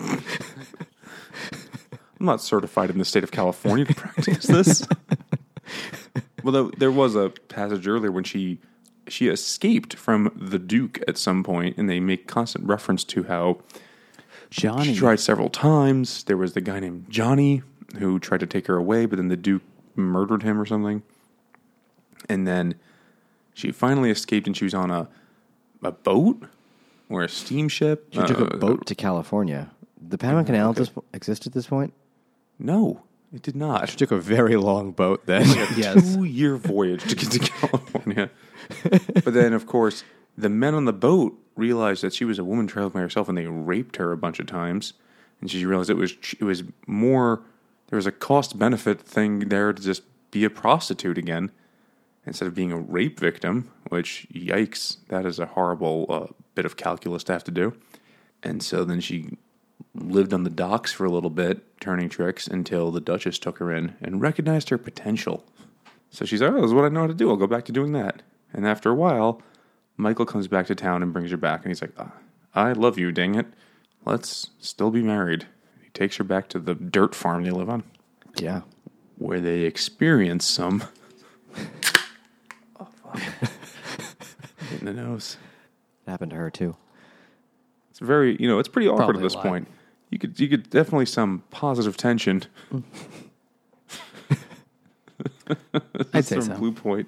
[2.19, 4.87] I'm not certified in the state of California to practice this.
[6.45, 8.59] well, though, there was a passage earlier when she
[9.07, 13.57] she escaped from the Duke at some point, and they make constant reference to how
[14.51, 16.23] Johnny, she tried several times.
[16.23, 17.63] There was the guy named Johnny
[17.97, 19.63] who tried to take her away, but then the Duke
[19.95, 21.01] murdered him or something.
[22.29, 22.75] And then
[23.55, 25.07] she finally escaped, and she was on a
[25.83, 26.43] a boat
[27.09, 28.07] or a steamship.
[28.11, 29.71] She took Uh, a boat to California.
[30.07, 31.93] The Panama Canal this exist at this point?
[32.59, 33.01] No,
[33.35, 33.89] it did not.
[33.89, 35.45] She took a very long boat then.
[35.75, 36.15] Yes.
[36.15, 38.29] two year voyage to get to California.
[38.81, 40.03] but then, of course,
[40.37, 43.37] the men on the boat realized that she was a woman traveling by herself, and
[43.37, 44.93] they raped her a bunch of times.
[45.41, 47.41] And she realized it was it was more
[47.89, 51.51] there was a cost benefit thing there to just be a prostitute again
[52.25, 53.69] instead of being a rape victim.
[53.89, 57.73] Which yikes, that is a horrible uh, bit of calculus to have to do.
[58.41, 59.37] And so then she
[59.95, 63.73] lived on the docks for a little bit, turning tricks until the Duchess took her
[63.73, 65.45] in and recognized her potential.
[66.09, 67.29] So she's like, oh, this is what I know how to do.
[67.29, 68.21] I'll go back to doing that.
[68.53, 69.41] And after a while,
[69.97, 71.63] Michael comes back to town and brings her back.
[71.63, 72.13] And he's like, ah,
[72.53, 73.47] I love you, dang it.
[74.05, 75.47] Let's still be married.
[75.83, 77.83] He takes her back to the dirt farm they live on,
[78.37, 78.61] yeah.
[79.17, 80.83] where they experience some.
[82.79, 83.21] oh, fuck.
[84.79, 85.37] In the nose.
[86.05, 86.75] It happened to her too.
[87.89, 89.67] It's very, you know, it's pretty awkward Probably at this point.
[90.09, 92.43] You could, you could definitely some positive tension.
[96.13, 96.55] I'd say From so.
[96.55, 97.07] Blue Point.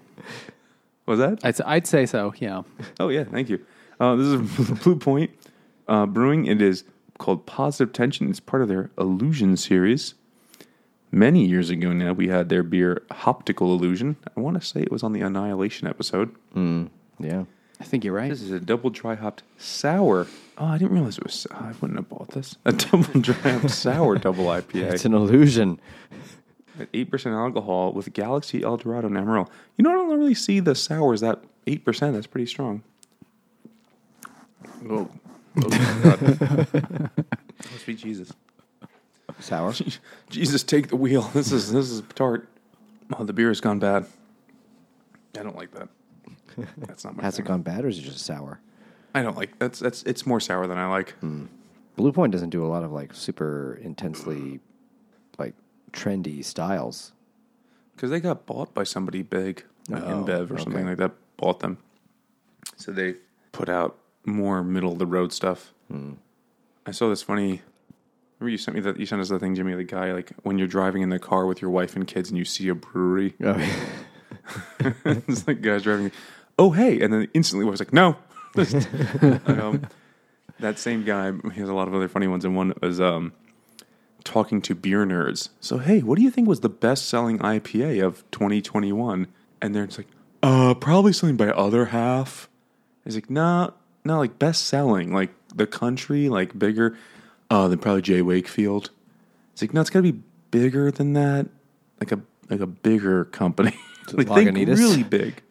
[1.05, 1.39] Was that?
[1.43, 2.33] I'd, I'd say so.
[2.37, 2.63] Yeah.
[2.99, 3.65] Oh yeah, thank you.
[3.99, 5.31] Uh, this is Blue Point
[5.87, 6.45] uh, Brewing.
[6.45, 6.83] It is
[7.17, 8.29] called Positive Tension.
[8.29, 10.13] It's part of their Illusion series.
[11.09, 14.17] Many years ago now, we had their beer Hoptical Illusion.
[14.35, 16.35] I want to say it was on the Annihilation episode.
[17.19, 17.45] Yeah.
[17.79, 18.29] I think you're right.
[18.29, 20.27] This is a double dry hopped sour.
[20.57, 21.45] Oh, I didn't realize it was.
[21.51, 22.55] I wouldn't have bought this.
[22.65, 24.93] A double dry hopped sour double IPA.
[24.93, 25.79] It's an illusion.
[26.79, 29.49] at eight percent alcohol with Galaxy Eldorado and Emerald.
[29.77, 32.13] You know, I don't really see the sours that eight percent.
[32.13, 32.81] That's pretty strong.
[34.89, 35.09] Oh,
[35.57, 37.09] oh God.
[37.83, 38.31] sweet Jesus!
[39.39, 39.73] Sour.
[40.29, 41.21] Jesus, take the wheel.
[41.33, 42.47] This is this is tart.
[43.17, 44.05] Oh, the beer has gone bad.
[45.39, 45.89] I don't like that.
[46.77, 47.23] That's not my.
[47.23, 48.59] Has it gone bad or is it just sour?
[49.15, 51.15] I don't like that's that's it's more sour than I like.
[51.95, 54.59] Blue Point doesn't do a lot of like super intensely
[55.39, 55.53] like
[55.91, 57.11] trendy styles.
[57.95, 60.63] because they got bought by somebody big, like Oh, InBev or okay.
[60.63, 61.77] something like that, bought them.
[62.75, 63.15] So they
[63.51, 65.73] put out more middle of the road stuff.
[65.89, 66.13] Hmm.
[66.85, 67.61] I saw this funny.
[68.39, 68.99] Remember you sent me that?
[68.99, 69.73] You sent us the thing, Jimmy.
[69.73, 72.37] The guy like when you're driving in the car with your wife and kids and
[72.37, 73.33] you see a brewery.
[73.43, 73.57] Oh,
[75.05, 76.11] it's like guys driving.
[76.59, 78.17] Oh hey, and then instantly I was like no.
[79.45, 79.87] um,
[80.59, 81.31] that same guy.
[81.53, 83.33] He has a lot of other funny ones, and one was um,
[84.23, 85.49] talking to beer nerds.
[85.59, 89.27] So hey, what do you think was the best selling IPA of 2021?
[89.61, 90.07] And they're just like,
[90.43, 92.49] uh, probably something by Other Half.
[93.03, 93.71] He's like, nah,
[94.03, 96.97] no, like best selling, like the country, like bigger.
[97.49, 98.21] Uh, then probably J.
[98.21, 98.91] Wakefield.
[99.53, 100.19] It's like, no, it's got to be
[100.51, 101.47] bigger than that,
[101.99, 103.75] like a like a bigger company,
[104.13, 105.41] like think really big.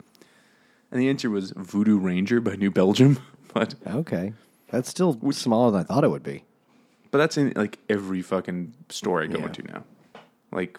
[0.90, 3.18] And the answer was Voodoo Ranger by New Belgium,
[3.54, 4.32] but okay.
[4.70, 6.44] That's still smaller than I thought it would be.
[7.10, 9.46] but that's in like every fucking store I go Yeah.
[9.46, 9.84] into now.
[10.52, 10.78] Like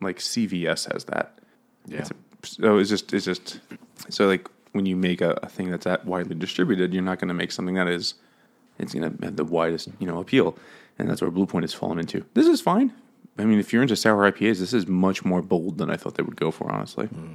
[0.00, 1.38] like CVS has that.
[1.86, 1.98] Yeah.
[2.00, 3.60] It's a, so it's just it's just
[4.08, 7.28] so like when you make a, a thing that's that widely distributed, you're not going
[7.28, 8.14] to make something that is
[8.78, 10.56] it's going to have the widest you know appeal,
[10.98, 12.24] and that's where Blue Point has fallen into.
[12.34, 12.92] This is fine.
[13.38, 16.14] I mean, if you're into sour IPAs, this is much more bold than I thought
[16.16, 17.06] they would go for, honestly.
[17.06, 17.34] Hmm.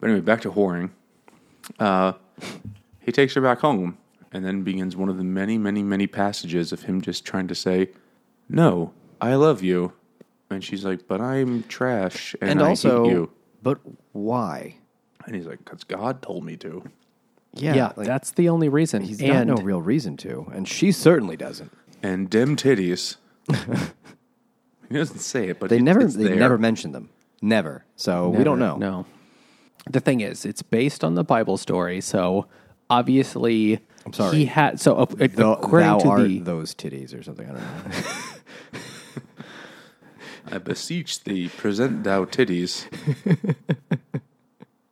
[0.00, 0.90] But anyway, back to whoring.
[1.78, 2.12] Uh,
[3.00, 3.98] he takes her back home,
[4.32, 7.54] and then begins one of the many, many, many passages of him just trying to
[7.54, 7.90] say,
[8.48, 9.92] "No, I love you,"
[10.50, 13.30] and she's like, "But I'm trash, and, And, I also, hate you."
[13.62, 13.78] but
[14.12, 14.76] why?
[15.26, 16.82] And he's like, "Cause God told me to."
[17.56, 19.02] Yeah, like, that's the only reason.
[19.02, 21.70] he's and got no real reason to, and she certainly doesn't.
[22.02, 23.16] And dem titties.
[24.88, 26.36] he doesn't say it, but They it- never, it's they there.
[26.36, 27.10] never mention them.
[27.40, 27.84] Never.
[27.96, 28.76] So we don't know.
[28.76, 29.06] No.
[29.90, 32.46] The thing is, it's based on the Bible story, so
[32.88, 34.36] obviously I'm sorry.
[34.36, 37.48] He had so uh, Thou, according thou to art the those titties or something.
[37.48, 37.92] I don't know.
[40.56, 42.86] I beseech thee, present thou titties.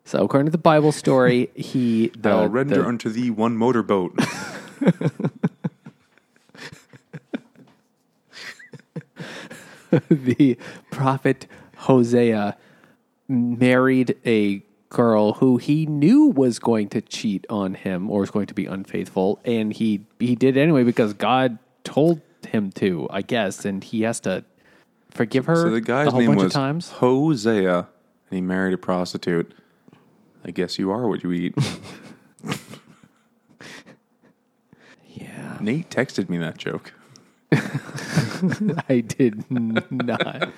[0.05, 4.17] so according to the Bible story, he the, I'll render the- unto thee one motorboat.
[10.09, 10.57] the
[10.91, 12.57] prophet Hosea
[13.29, 14.63] married a
[14.93, 18.67] girl who he knew was going to cheat on him or was going to be
[18.67, 24.03] unfaithful and he he did anyway because God told him to I guess and he
[24.03, 24.45] has to
[25.11, 27.89] forgive her so the guy's a whole name bunch was of times Hosea, and
[28.31, 29.55] he married a prostitute.
[30.45, 31.55] I guess you are what you eat.
[35.09, 35.57] yeah.
[35.61, 36.93] Nate texted me that joke.
[38.89, 40.53] I did not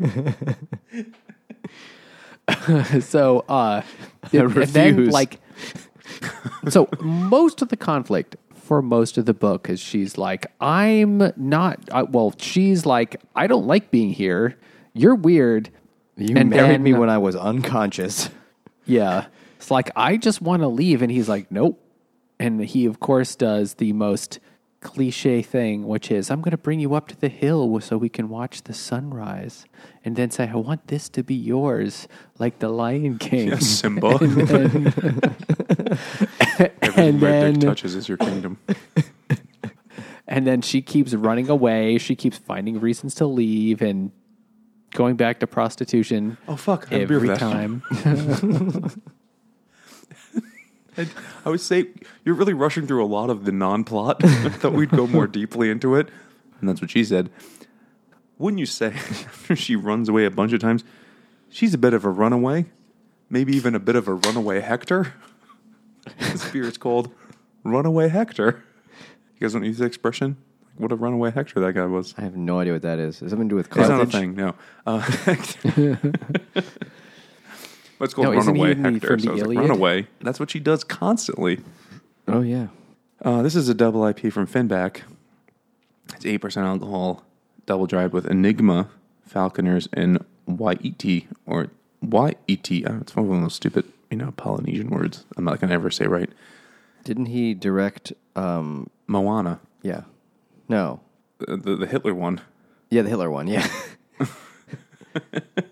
[3.00, 3.82] so uh
[4.32, 5.12] and then refuse.
[5.12, 5.40] like
[6.68, 11.78] so most of the conflict for most of the book is she's like, I'm not.
[11.90, 14.58] Uh, well, she's like, I don't like being here.
[14.92, 15.70] You're weird.
[16.16, 18.30] You And married then- me when I was unconscious.
[18.84, 19.26] Yeah.
[19.56, 21.02] It's like, I just want to leave.
[21.02, 21.78] And he's like, nope.
[22.40, 24.38] And he, of course, does the most
[24.80, 28.08] cliche thing, which is, I'm going to bring you up to the hill so we
[28.08, 29.64] can watch the sunrise.
[30.04, 32.06] And then say, I want this to be yours,
[32.38, 33.48] like the Lion King.
[33.48, 34.16] Yeah, Simba.
[34.20, 34.94] and
[36.82, 38.58] Everything my then- dick touches is your kingdom.
[40.30, 41.96] And then she keeps running away.
[41.98, 44.12] She keeps finding reasons to leave and
[44.92, 46.86] going back to prostitution Oh fuck!
[46.92, 47.82] Every time.
[50.98, 51.06] I,
[51.44, 51.86] I would say
[52.24, 54.20] you're really rushing through a lot of the non-plot.
[54.24, 56.08] I thought we'd go more deeply into it,
[56.60, 57.30] and that's what she said.
[58.38, 60.84] Wouldn't you say after she runs away a bunch of times,
[61.48, 62.66] she's a bit of a runaway,
[63.30, 65.14] maybe even a bit of a runaway Hector?
[66.18, 67.10] this beer is called
[67.64, 68.64] Runaway Hector.
[69.34, 70.36] You guys don't use the expression?
[70.76, 72.14] What a runaway Hector that guy was.
[72.16, 73.20] I have no idea what that is.
[73.20, 74.54] Is something to do with It's not a thing, no.
[74.86, 75.02] Uh,
[78.00, 79.18] Let's call No, it isn't he Runaway Hector.
[79.18, 79.58] So the it's like?
[79.58, 80.06] Runaway.
[80.20, 81.60] That's what she does constantly.
[82.26, 82.68] Oh yeah.
[83.24, 85.02] Uh, this is a double IP from Finback.
[86.14, 87.24] It's 8% alcohol,
[87.66, 88.88] double dried with Enigma,
[89.26, 91.68] Falconers, and Wai-iti, or
[92.00, 92.86] Wai-iti.
[92.86, 95.90] Uh, it's one of those stupid, you know, Polynesian words I'm not going to ever
[95.90, 96.30] say right.
[97.04, 98.12] Didn't he direct?
[98.36, 100.02] Um, Moana, yeah.
[100.68, 101.00] No.
[101.38, 102.40] the, the, the Hitler one.
[102.90, 103.48] Yeah, the Hitler one.
[103.48, 103.68] Yeah.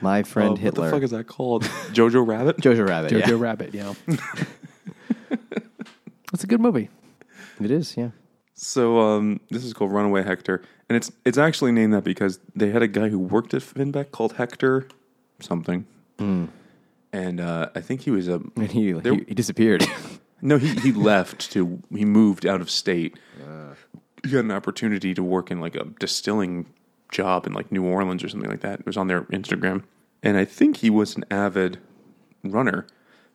[0.00, 0.84] My friend Uh, Hitler.
[0.84, 1.64] What the fuck is that called?
[1.92, 2.56] Jojo Rabbit?
[2.62, 3.12] Jojo Rabbit.
[3.12, 3.34] Jojo yeah.
[3.38, 3.94] Rabbit, yeah.
[6.32, 6.90] It's a good movie.
[7.60, 7.96] It is.
[7.96, 8.10] Yeah.
[8.54, 12.70] So um, this is called Runaway Hector, and it's it's actually named that because they
[12.70, 14.86] had a guy who worked at Finback called Hector
[15.40, 15.86] something,
[16.18, 19.86] and uh, I think he was a And he There- he, he disappeared.
[20.42, 23.18] no he he left to he moved out of state.
[24.24, 26.66] He got an opportunity to work in like a distilling
[27.10, 28.80] job in like New Orleans or something like that.
[28.80, 29.84] It was on their Instagram,
[30.22, 31.78] and I think he was an avid
[32.44, 32.86] runner.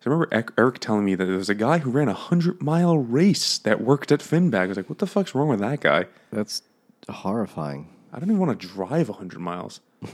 [0.01, 2.61] So I remember Eric telling me that there was a guy who ran a hundred
[2.61, 4.63] mile race that worked at Finback.
[4.63, 6.07] I was like, what the fuck's wrong with that guy?
[6.31, 6.61] That's
[7.09, 7.89] horrifying.
[8.11, 9.79] I don't even want to drive 100 miles.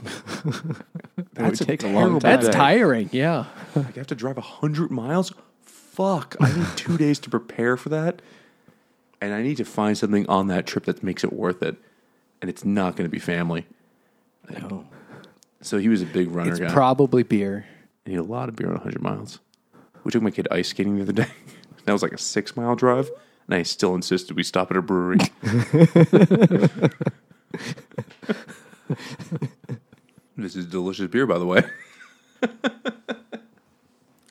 [1.34, 2.18] That would take a long time.
[2.20, 2.52] That's day.
[2.52, 3.46] tiring, yeah.
[3.74, 5.32] Like, I have to drive 100 miles?
[5.62, 6.36] Fuck.
[6.40, 8.20] I need two days to prepare for that.
[9.20, 11.76] And I need to find something on that trip that makes it worth it.
[12.40, 13.66] And it's not going to be family.
[14.50, 14.86] No.
[15.60, 16.72] So he was a big runner It's guy.
[16.72, 17.66] probably beer.
[18.06, 19.40] I need a lot of beer on 100 miles.
[20.04, 21.26] We took my kid ice skating the other day.
[21.84, 23.10] that was like a six mile drive.
[23.46, 25.18] And I still insisted we stop at a brewery.
[30.36, 31.62] this is delicious beer, by the way.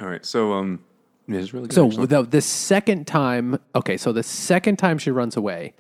[0.01, 0.84] All right, so um,
[1.28, 1.76] yeah, it's really good.
[1.76, 2.05] So actually.
[2.07, 5.74] the the second time, okay, so the second time she runs away,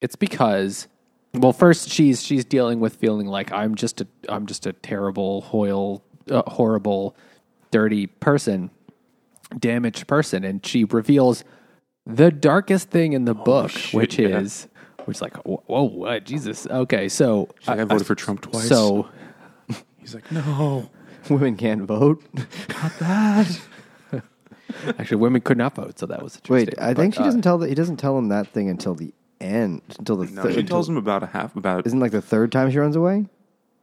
[0.00, 0.88] it's because
[1.34, 5.42] well, first she's she's dealing with feeling like I'm just a I'm just a terrible,
[5.42, 7.16] hoil, uh, horrible,
[7.70, 8.70] dirty person,
[9.58, 11.44] damaged person, and she reveals
[12.06, 14.38] the darkest thing in the book, shit, which yeah.
[14.38, 14.68] is
[15.04, 18.68] which is like whoa, whoa what Jesus okay, so like, I voted for Trump twice.
[18.68, 19.08] so
[19.98, 20.90] he's like, no,
[21.28, 22.22] Women can't vote.
[22.34, 23.60] not that.
[24.98, 27.20] actually women could not vote, so that was a true Wait, statement, I think she
[27.20, 29.82] uh, doesn't tell the, he doesn't tell him that thing until the end.
[29.98, 30.54] Until the No, third.
[30.54, 31.86] she tells him about a half about.
[31.86, 33.26] Isn't like the third time she runs away?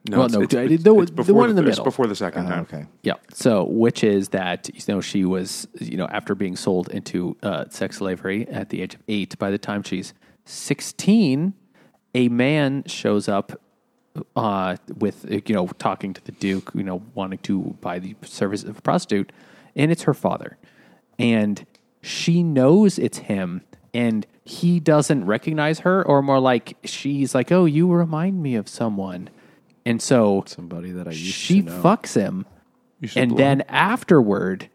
[0.08, 1.84] No, Well, it's, no, it's, the- it's, the- it's the one in the It's middle.
[1.84, 2.60] before the second Oh, time.
[2.62, 2.86] okay.
[3.02, 3.14] Yeah.
[3.34, 7.64] So, which is that you know she was you know after being sold into uh,
[7.68, 9.38] sex slavery at the age of eight.
[9.38, 10.14] By the time she's
[10.46, 11.52] sixteen,
[12.14, 13.60] a man shows up
[14.36, 18.62] uh, with you know talking to the duke, you know wanting to buy the service
[18.64, 19.32] of a prostitute,
[19.76, 20.56] and it's her father,
[21.18, 21.66] and
[22.00, 27.66] she knows it's him, and he doesn't recognize her, or more like she's like, "Oh,
[27.66, 29.28] you remind me of someone,"
[29.84, 31.82] and so Somebody that I used she to know.
[31.82, 32.46] fucks him
[33.14, 34.70] and then afterward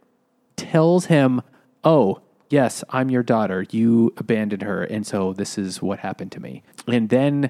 [0.55, 1.41] tells him,
[1.83, 3.65] "Oh, yes, I'm your daughter.
[3.71, 7.49] You abandoned her, and so this is what happened to me." And then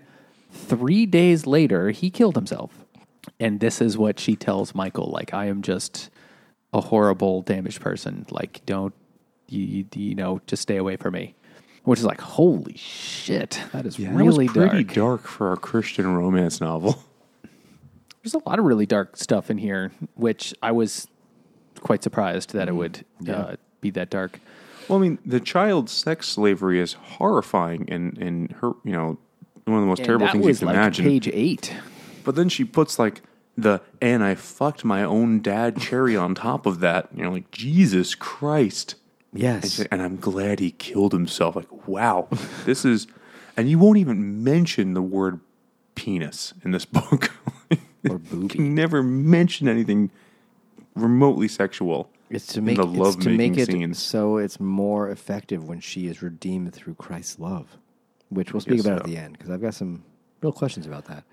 [0.52, 2.86] 3 days later, he killed himself.
[3.40, 6.10] And this is what she tells Michael, like I am just
[6.74, 8.26] a horrible damaged person.
[8.30, 8.94] Like don't
[9.48, 11.36] you, you, you know, just stay away from me.
[11.84, 14.96] Which is like, holy shit, that is Yeah, that really was pretty dark.
[14.96, 17.04] dark for a Christian romance novel.
[18.24, 21.08] There's a lot of really dark stuff in here, which I was
[21.82, 24.40] quite surprised that it would uh, be that dark.
[24.88, 29.18] Well, I mean, the child sex slavery is horrifying and and her, you know,
[29.66, 31.06] one of the most And terrible things you can like imagine.
[31.06, 31.74] page eight.
[32.24, 33.22] But then she puts like
[33.58, 37.10] the and I fucked my own dad cherry on top of that.
[37.14, 38.96] You know, like Jesus Christ.
[39.34, 39.72] And, Yes.
[39.74, 41.56] she- and I'm glad he killed himself.
[41.56, 42.28] Like wow,
[42.66, 43.08] this is,
[43.58, 45.40] and you won't even mention the word
[45.96, 47.32] penis in this book.
[47.72, 48.60] Or You booby.
[48.60, 50.12] never mention anything
[50.96, 52.10] remotely sexual.
[52.30, 54.00] It's to in make the it's love to make it scenes.
[54.00, 57.78] so it's more effective when she is redeemed through Christ's love,
[58.30, 60.04] which we'll speak about at the end because I've got some
[60.42, 61.24] real questions about that.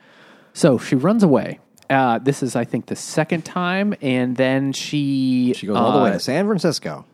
[0.52, 1.58] So she runs away.
[1.88, 6.04] Uh, this is, I think, the second time, and then she She goes all the
[6.04, 7.04] way uh, to San Francisco.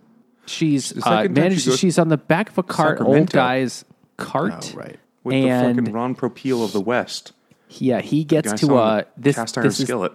[0.47, 1.63] She's The uh, second time manages.
[1.65, 3.33] she goes she's on the back of a cart, old Sacramento.
[3.37, 3.85] guy's
[4.17, 4.73] cart.
[4.75, 4.99] Oh, right.
[5.25, 7.33] With and the fucking Ron Popeil of the West.
[7.69, 9.37] yeah, he gets Guy to selling uh, the this.
[9.37, 10.13] cast iron This is, skillet.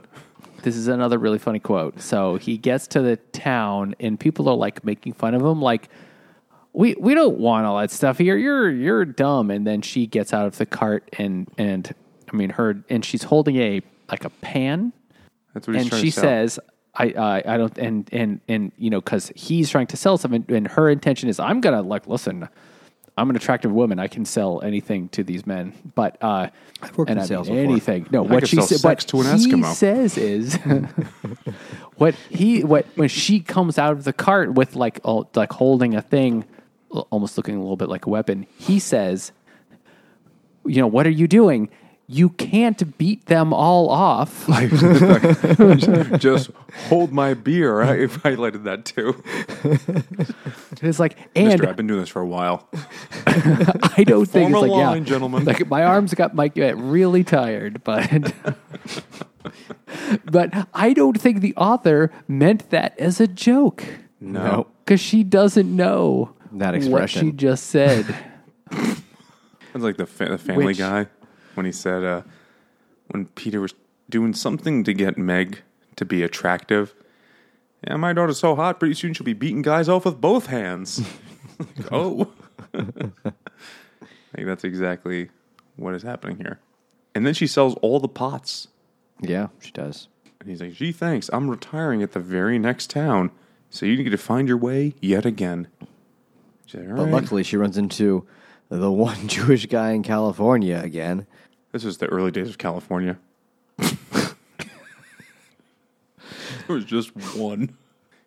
[0.63, 1.99] this is another really funny quote.
[2.01, 5.89] So he gets to the town, and people are like making fun of him, like.
[6.73, 8.37] We, we don't want all that stuff here.
[8.37, 9.51] You're you're dumb.
[9.51, 11.93] And then she gets out of the cart and and
[12.31, 14.93] I mean her and she's holding a like a pan
[15.53, 16.23] That's what he's and trying she to sell.
[16.23, 16.59] says
[16.95, 20.45] I, I I don't and and and you know because he's trying to sell something
[20.49, 22.49] and her intention is I'm gonna like listen
[23.17, 26.49] I'm an attractive woman I can sell anything to these men but uh
[26.97, 27.71] worked and in I sales mean, before.
[27.71, 29.73] anything no I what could she sell said sex what to an he Eskimo.
[29.73, 30.55] says is
[31.95, 35.95] what he what when she comes out of the cart with like oh, like holding
[35.95, 36.45] a thing
[37.09, 39.31] almost looking a little bit like a weapon he says
[40.65, 41.69] you know what are you doing
[42.13, 44.45] you can't beat them all off
[46.19, 46.49] Just
[46.89, 47.81] hold my beer.
[47.81, 49.23] I highlighted that too.
[50.85, 52.67] It's like, and Mister, I've been doing this for a while.
[53.27, 55.45] I don't think Form it's a like, line, yeah, gentlemen.
[55.45, 58.33] Like my arms got might get really tired, but
[60.25, 63.85] but I don't think the author meant that as a joke
[64.19, 64.67] No.
[64.83, 67.27] because she doesn't know That what expression.
[67.27, 68.13] she just said.
[68.71, 71.07] It's like the, fa- the Family Which- Guy
[71.55, 72.21] when he said uh,
[73.09, 73.73] when Peter was
[74.09, 75.61] doing something to get Meg
[75.95, 76.93] to be attractive.
[77.87, 78.79] Yeah, my daughter's so hot.
[78.79, 81.01] Pretty soon she'll be beating guys off with both hands.
[81.77, 82.31] Like, oh,
[82.73, 82.83] I
[84.35, 85.29] think that's exactly
[85.75, 86.59] what is happening here.
[87.13, 88.67] And then she sells all the pots.
[89.19, 90.07] Yeah, she does.
[90.39, 91.29] And he's like, "Gee, thanks.
[91.31, 93.29] I'm retiring at the very next town,
[93.69, 95.67] so you need to find your way yet again."
[96.73, 98.25] Like, "All But right." luckily, she runs into
[98.69, 101.27] the one Jewish guy in California again.
[101.71, 103.17] This was the early days of California.
[103.77, 103.95] there
[106.67, 107.77] was just one.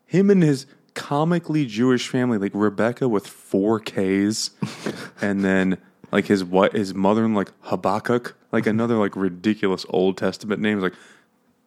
[0.07, 4.51] Him and his comically Jewish family, like Rebecca with four Ks,
[5.21, 5.79] and then
[6.11, 10.81] like his what his mother and like Habakkuk, like another like ridiculous Old Testament name.
[10.81, 10.95] Like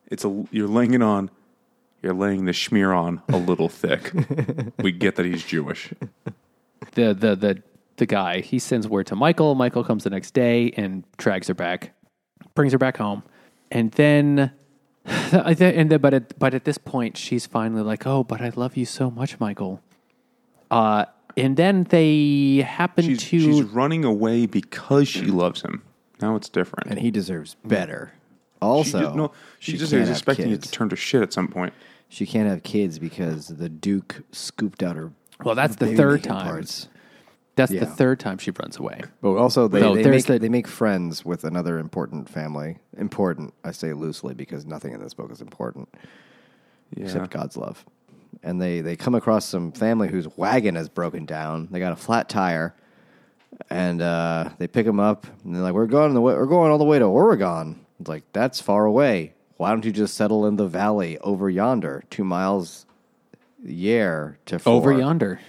[0.07, 1.29] it's a you're laying it on,
[2.01, 4.13] you're laying the schmear on a little thick.
[4.79, 5.93] we get that he's Jewish.
[6.93, 7.63] the the the
[7.97, 9.55] the guy he sends word to Michael.
[9.55, 11.93] Michael comes the next day and drags her back,
[12.55, 13.23] brings her back home,
[13.71, 14.51] and then.
[15.31, 18.75] And then, but at but at this point, she's finally like, "Oh, but I love
[18.77, 19.81] you so much, Michael."
[20.69, 21.05] Uh,
[21.37, 25.83] and then they happen She's, to she's running away because she loves him.
[26.19, 26.89] Now it's different.
[26.89, 28.11] And he deserves better.
[28.13, 31.31] She Also, just, no, she, just is have expecting it to turn to shit at
[31.31, 31.73] some point.
[32.09, 35.11] She can't have kids because the Duke scooped out her.
[35.43, 35.55] well.
[35.55, 36.47] That's the third time.
[36.47, 36.87] Parts.
[37.57, 37.81] That's Yeah.
[37.81, 39.01] the third time she runs away.
[39.21, 42.77] But also, they, No, they, there's make, the- they make friends with another important family.
[42.97, 45.89] Important, I say loosely, because nothing in this book is important
[46.95, 47.03] Yeah.
[47.05, 47.83] except God's love.
[48.43, 51.67] And they, they come across some family whose wagon has broken down.
[51.71, 52.75] They got a flat tire,
[53.69, 55.25] and uh, they pick them up.
[55.43, 58.07] And they're like, "We're going the way, we're going all the way to Oregon." It's
[58.07, 59.33] like that's far away.
[59.55, 62.85] Why don't you just settle in the valley over yonder, two miles,
[63.63, 64.73] year to four.
[64.73, 65.39] Over yonder.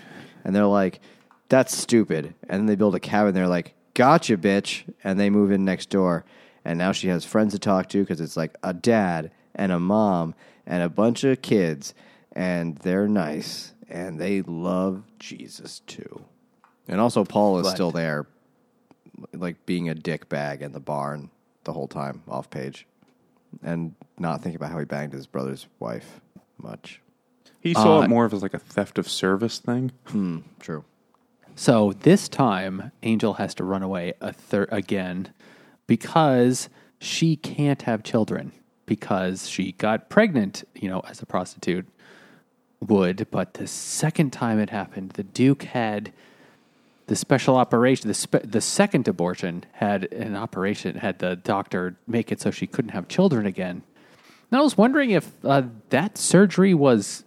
[0.44, 1.00] And they're like,
[1.48, 2.34] that's stupid.
[2.48, 3.34] And then they build a cabin.
[3.34, 4.82] They're like, gotcha, bitch.
[5.04, 6.24] And they move in next door.
[6.64, 9.78] And now she has friends to talk to because it's like a dad and a
[9.80, 10.34] mom
[10.66, 11.94] and a bunch of kids.
[12.32, 13.72] And they're nice.
[13.88, 16.24] And they love Jesus too.
[16.86, 18.26] And also, Paul is But- still there,
[19.32, 21.30] like being a dick bag in the barn
[21.64, 22.86] the whole time, off page.
[23.62, 26.20] And not thinking about how he banged his brother's wife
[26.58, 27.00] much.
[27.60, 29.90] He saw Uh, it more of as like a theft of service thing.
[30.06, 30.84] Hmm, true.
[31.58, 35.32] So this time, Angel has to run away a third again
[35.88, 36.68] because
[37.00, 38.52] she can't have children
[38.86, 41.88] because she got pregnant, you know, as a prostitute
[42.78, 43.26] would.
[43.32, 46.12] But the second time it happened, the Duke had
[47.08, 48.06] the special operation.
[48.06, 52.68] The spe- the second abortion had an operation had the doctor make it so she
[52.68, 53.82] couldn't have children again.
[54.52, 57.24] And I was wondering if uh, that surgery was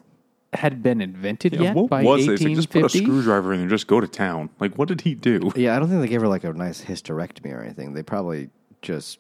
[0.54, 2.34] had been invented yet what by was it?
[2.34, 4.50] It's like, just put a screwdriver in and just go to town.
[4.60, 5.52] Like, what did he do?
[5.56, 7.94] Yeah, I don't think they gave her like a nice hysterectomy or anything.
[7.94, 8.50] They probably
[8.82, 9.20] just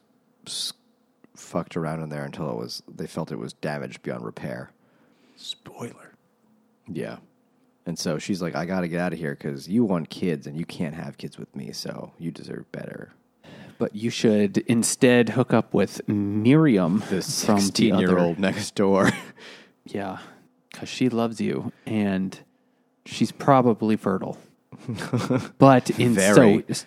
[1.35, 4.71] fucked around in there until it was they felt it was damaged beyond repair.
[5.37, 6.15] Spoiler.
[6.87, 7.17] Yeah.
[7.85, 10.45] And so she's like, I got to get out of here because you want kids
[10.45, 13.13] and you can't have kids with me, so you deserve better.
[13.79, 18.37] But you should instead hook up with Miriam The from the 16 year other- old
[18.39, 19.09] next door.
[19.83, 20.19] Yeah,
[20.71, 22.39] because she loves you and
[23.05, 24.37] she's probably fertile.
[25.57, 26.65] but in Very.
[26.71, 26.85] so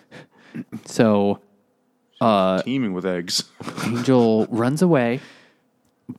[0.85, 1.39] so
[2.21, 3.43] uh, Teeming with eggs.
[3.85, 5.19] Angel runs away,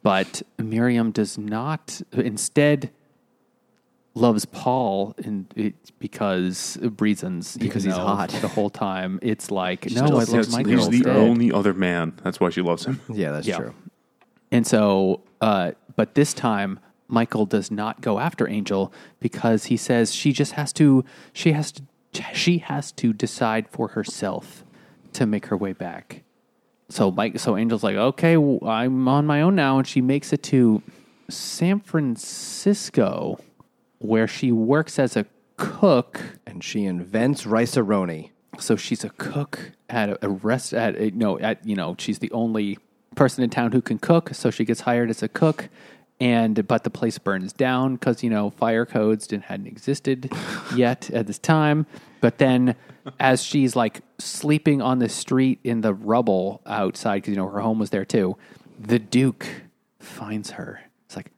[0.02, 2.00] but Miriam does not.
[2.12, 2.90] Instead,
[4.14, 7.56] loves Paul and it because of reasons.
[7.56, 8.28] Because he's hot.
[8.30, 9.18] the whole time.
[9.22, 10.72] It's like still no, I loves love Michael.
[10.72, 11.16] He's the instead.
[11.16, 12.12] only other man.
[12.22, 13.00] That's why she loves him.
[13.12, 13.56] yeah, that's Yeah.
[13.58, 13.74] true.
[14.52, 16.78] And so, uh, but this time,
[17.08, 21.04] Michael does not go after Angel because he says she just has to.
[21.32, 21.82] She has to.
[22.32, 24.64] She has to decide for herself
[25.12, 26.22] to make her way back.
[26.88, 30.32] So Mike, so Angel's like, okay, well, I'm on my own now, and she makes
[30.32, 30.82] it to
[31.28, 33.38] San Francisco,
[33.98, 35.26] where she works as a
[35.56, 36.20] cook.
[36.46, 38.30] And she invents rice-a-roni.
[38.58, 42.20] So she's a cook at a, a rest at a, no at you know she's
[42.20, 42.78] the only
[43.14, 44.30] person in town who can cook.
[44.32, 45.68] So she gets hired as a cook,
[46.20, 50.32] and but the place burns down because you know fire codes didn't hadn't existed
[50.74, 51.86] yet at this time.
[52.20, 52.74] But then,
[53.20, 57.60] as she's like sleeping on the street in the rubble outside because you know her
[57.60, 58.36] home was there too,
[58.78, 59.46] the Duke
[60.00, 60.80] finds her.
[61.04, 61.30] It's like,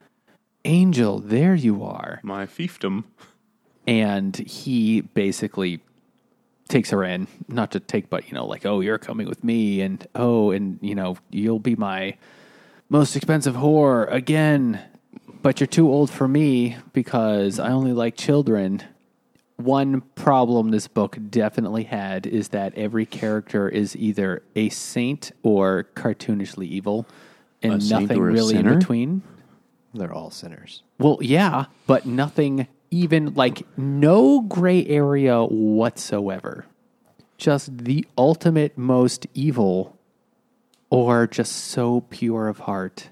[0.64, 3.04] Angel, there you are My fiefdom.
[3.86, 5.80] and he basically
[6.68, 9.80] takes her in not to take but you know like oh you're coming with me
[9.80, 12.14] and oh and you know you'll be my
[12.88, 14.80] most expensive whore again
[15.42, 18.82] but you're too old for me because i only like children
[19.56, 25.88] one problem this book definitely had is that every character is either a saint or
[25.96, 27.06] cartoonishly evil
[27.60, 29.22] and saint nothing or a really in between
[29.94, 30.84] They're all sinners.
[30.98, 36.66] well, yeah, but nothing even like no gray area whatsoever.
[37.36, 39.97] Just the ultimate most evil
[40.90, 43.10] or just so pure of heart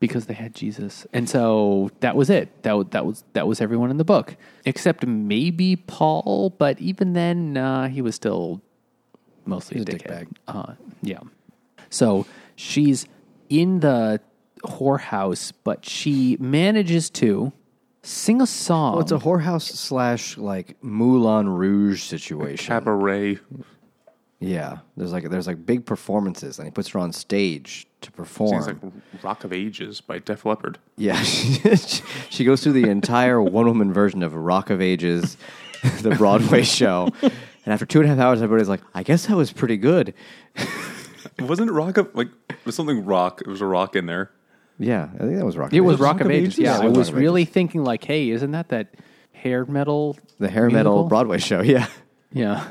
[0.00, 1.06] because they had Jesus.
[1.12, 2.62] And so that was it.
[2.62, 7.52] That that was that was everyone in the book except maybe Paul, but even then
[7.52, 8.60] nah, he was still
[9.46, 10.08] mostly He's a a dickhead.
[10.08, 10.28] dickbag.
[10.48, 11.20] Uh, yeah.
[11.90, 12.26] So
[12.56, 13.06] she's
[13.48, 14.20] in the
[14.64, 17.52] whorehouse, but she manages to
[18.02, 18.94] sing a song.
[18.94, 22.66] Well, it's a whorehouse slash like Moulin Rouge situation.
[22.66, 23.38] Cabaret.
[24.46, 28.62] Yeah, there's like there's like big performances, and he puts her on stage to perform.
[28.62, 28.92] Sounds like
[29.22, 30.78] Rock of Ages by Def Leppard.
[30.96, 31.76] Yeah, she
[32.30, 35.36] she goes through the entire one woman version of Rock of Ages,
[36.02, 37.08] the Broadway show.
[37.22, 40.12] And after two and a half hours, everybody's like, I guess that was pretty good.
[41.38, 43.40] Wasn't it Rock of like it was something rock?
[43.40, 44.30] It was a rock in there.
[44.78, 46.00] Yeah, I think that was Rock it of was Ages.
[46.02, 46.54] Rock of of Ages.
[46.54, 46.58] Ages?
[46.58, 48.94] Yeah, Yeah, I it was was Rock of really thinking like, hey, isn't that that
[49.32, 50.16] hair metal?
[50.38, 51.04] The hair metal?
[51.04, 51.60] Broadway show.
[51.62, 51.86] Yeah,
[52.32, 52.66] Yeah.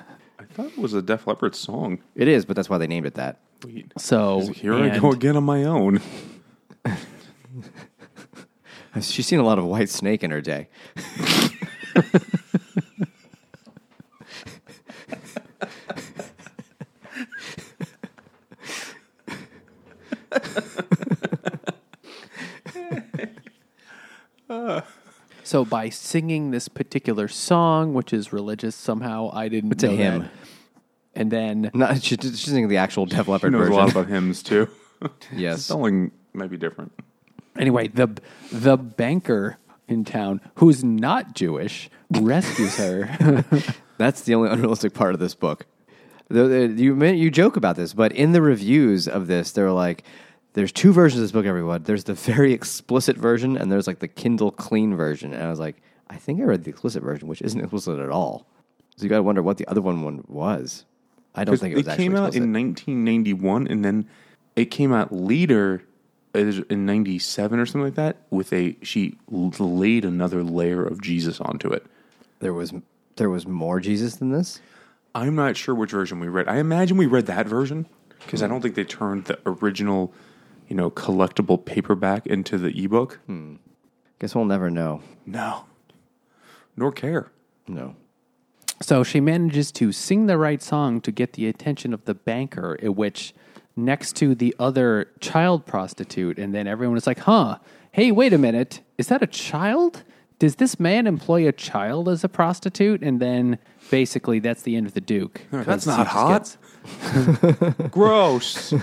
[0.54, 1.98] I thought it was a Def Leppard song.
[2.16, 3.40] it is, but that's why they named it that.
[3.66, 6.00] Wait, So here I go again on my own.
[9.02, 10.68] She's seen a lot of Whitesnake in her day.
[25.44, 29.96] So by singing this particular song, which is religious somehow, I didn't It's a know
[29.96, 30.20] hymn.
[30.22, 30.32] that.
[31.16, 33.74] And then Not she, she's singing the actual Def He Leppard knows version.
[33.74, 34.68] a lot about hymns too.
[35.34, 36.92] yes, Spelling might be different.
[37.58, 38.08] anyway, the
[38.52, 39.58] the banker
[39.88, 43.44] in town who's not Jewish rescues her.
[43.98, 45.66] That's the only unrealistic part of this book.
[46.30, 50.04] The- the- You you joke about this, but in the reviews of this, they're like,
[50.54, 51.84] "There's two versions of this book, everyone.
[51.84, 55.60] There's the very explicit version, and there's like the Kindle clean version." And I was
[55.60, 55.76] like,
[56.10, 58.48] "I think I read the explicit version, which isn't explicit at all."
[58.96, 60.86] So you got to wonder what the other one one was.
[61.36, 62.44] I don't think it was actually came out explicit.
[62.44, 64.08] in 1991, and then
[64.56, 65.84] it came out later
[66.36, 68.18] uh, in 97 or something like that.
[68.30, 71.86] With a she laid another layer of Jesus onto it.
[72.40, 72.74] there was
[73.16, 74.60] there was more Jesus than this.
[75.16, 76.48] I'm not sure which version we read.
[76.48, 77.88] I imagine we read that version
[78.20, 78.54] because I hmm.
[78.54, 80.12] don't think they turned the original,
[80.68, 83.20] you know, collectible paperback into the ebook.
[83.28, 83.56] Hmm.
[84.20, 85.02] Guess we'll never know.
[85.26, 85.66] No,
[86.76, 87.32] nor care.
[87.68, 87.96] No.
[88.84, 92.78] So she manages to sing the right song to get the attention of the banker,
[92.84, 93.34] at which
[93.78, 97.60] next to the other child prostitute, and then everyone is like, huh,
[97.94, 100.04] hey, wait a minute, is that a child?
[100.38, 103.02] Does this man employ a child as a prostitute?
[103.02, 103.58] And then
[103.90, 105.42] basically that's the end of the Duke.
[105.52, 106.58] That's not hot.
[106.84, 108.74] gets- Gross,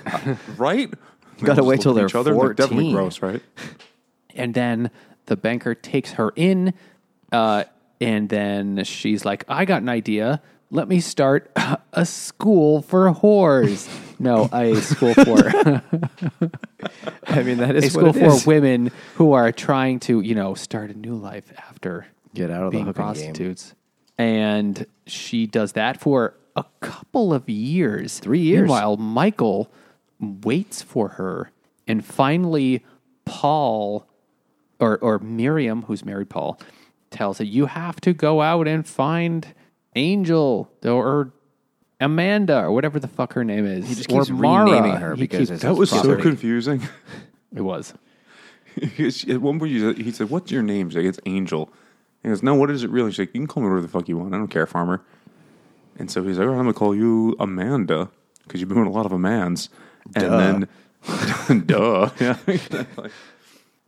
[0.57, 0.91] right?
[1.43, 2.35] Gotta wait till look they're each other.
[2.35, 3.43] They're definitely gross, right?
[4.35, 4.91] and then
[5.27, 6.73] the banker takes her in.
[7.31, 7.65] Uh,
[8.01, 10.41] and then she's like, I got an idea.
[10.71, 11.51] Let me start
[11.93, 13.89] a school for whores.
[14.19, 15.49] no, a school for
[17.27, 18.47] I mean, that is a school for is.
[18.47, 22.73] women who are trying to, you know, start a new life after Get out of
[22.73, 22.95] the being game.
[22.95, 23.75] prostitutes.
[24.17, 28.19] And she does that for a couple of years.
[28.19, 28.63] Three years.
[28.63, 29.71] Meanwhile, Michael
[30.21, 31.51] waits for her.
[31.89, 32.85] And finally,
[33.25, 34.07] Paul
[34.79, 36.59] or, or Miriam, who's married Paul,
[37.11, 39.55] tells her, You have to go out and find
[39.97, 41.33] Angel or
[42.01, 43.89] Amanda or whatever the fuck her name is.
[43.89, 44.65] He just or keeps Mara.
[44.71, 46.23] renaming her He because keeps- it's That was so property.
[46.23, 46.83] confusing.
[47.55, 47.95] it was.
[48.81, 51.71] At one point, he said- he said, "What's your name?" She's like, "It's Angel."
[52.23, 53.89] He goes, "No, what is it really?" She's like, "You can call me whatever the
[53.89, 54.33] fuck you want.
[54.35, 55.03] I don't care, farmer."
[55.99, 58.09] And so he's like, "All right, I'm gonna call you Amanda
[58.45, 59.69] because you've been doing a lot of Amans."
[60.15, 60.69] And
[61.49, 62.37] then, duh, yeah.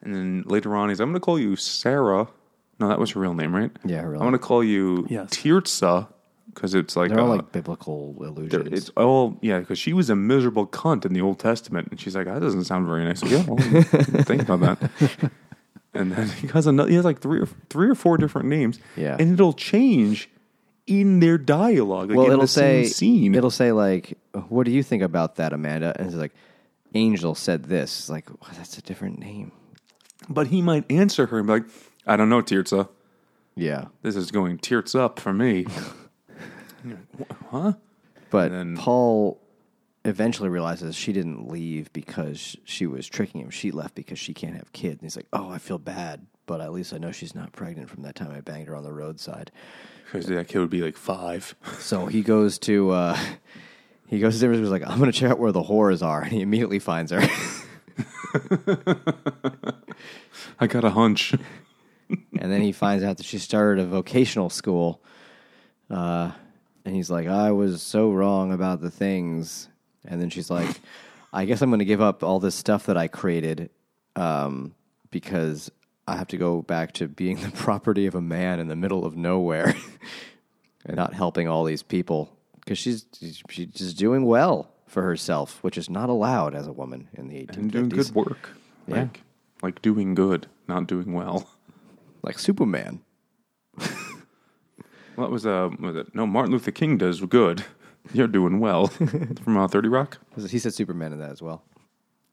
[0.03, 2.27] and then later on, he's, "I'm gonna call you Sarah."
[2.79, 3.71] No, that was her real name, right?
[3.85, 5.31] Yeah, her real I'm gonna call you Yes.
[5.31, 6.09] Tirzah
[6.47, 8.69] because it's like They're all uh, like biblical they're- illusions.
[8.73, 12.15] It's all yeah, because she was a miserable cunt in the Old Testament, and she's
[12.17, 13.23] like, that doesn't sound very nice.
[13.23, 13.57] Yeah, well,
[14.25, 15.31] think about that.
[15.95, 16.89] And then he has another.
[16.89, 18.79] He has like three or three or four different names.
[18.97, 19.17] Yeah.
[19.19, 20.29] and it'll change
[20.87, 22.09] in their dialogue.
[22.09, 23.35] Like well, in it'll the same say scene.
[23.35, 24.17] it'll say like,
[24.49, 26.33] "What do you think about that, Amanda?" And it's like,
[26.95, 29.53] "Angel said this." It's like, well, that's a different name.
[30.31, 31.65] but he might answer her and be like,
[32.07, 32.89] I don't know, Tirzah.
[33.55, 35.67] Yeah, This is going Tirza up for me.
[37.51, 37.75] huh?
[38.31, 39.39] but then- Paul
[40.05, 43.51] eventually realizes she didn't leave because she was tricking him.
[43.51, 44.95] She left because she can't have kids.
[44.95, 47.89] And he's like, "Oh, I feel bad, but at least I know she's not pregnant
[47.91, 49.53] from that time I banged her on the roadside."
[50.07, 51.55] Because that kid would be like five.
[51.79, 53.19] So he goes to uh,
[54.09, 56.33] he goes to He's like, I'm going to check out where the whores are, and
[56.33, 57.21] he immediately finds her.
[60.59, 61.35] I got a hunch.
[62.39, 65.03] And then he finds out that she started a vocational school.
[65.91, 66.33] Uh,
[66.85, 69.69] and he's like, I was so wrong about the things.
[70.05, 70.81] And then she's like,
[71.33, 73.71] I guess I'm going to give up all this stuff that I created
[74.17, 74.75] um,
[75.11, 75.71] because
[76.07, 79.05] I have to go back to being the property of a man in the middle
[79.05, 79.75] of nowhere
[80.85, 83.07] and not helping all these people because she's
[83.49, 87.37] she's just doing well for herself, which is not allowed as a woman in the
[87.37, 87.57] 1850s.
[87.57, 88.51] and doing good work.
[88.87, 88.95] Yeah.
[88.97, 89.23] Like,
[89.63, 91.49] like doing good, not doing well.
[92.23, 93.01] Like Superman.
[95.15, 96.15] What was uh was it?
[96.15, 97.63] No, Martin Luther King does good.
[98.15, 98.87] You're doing well
[99.45, 100.19] from uh, Thirty Rock.
[100.49, 101.63] He said Superman in that as well.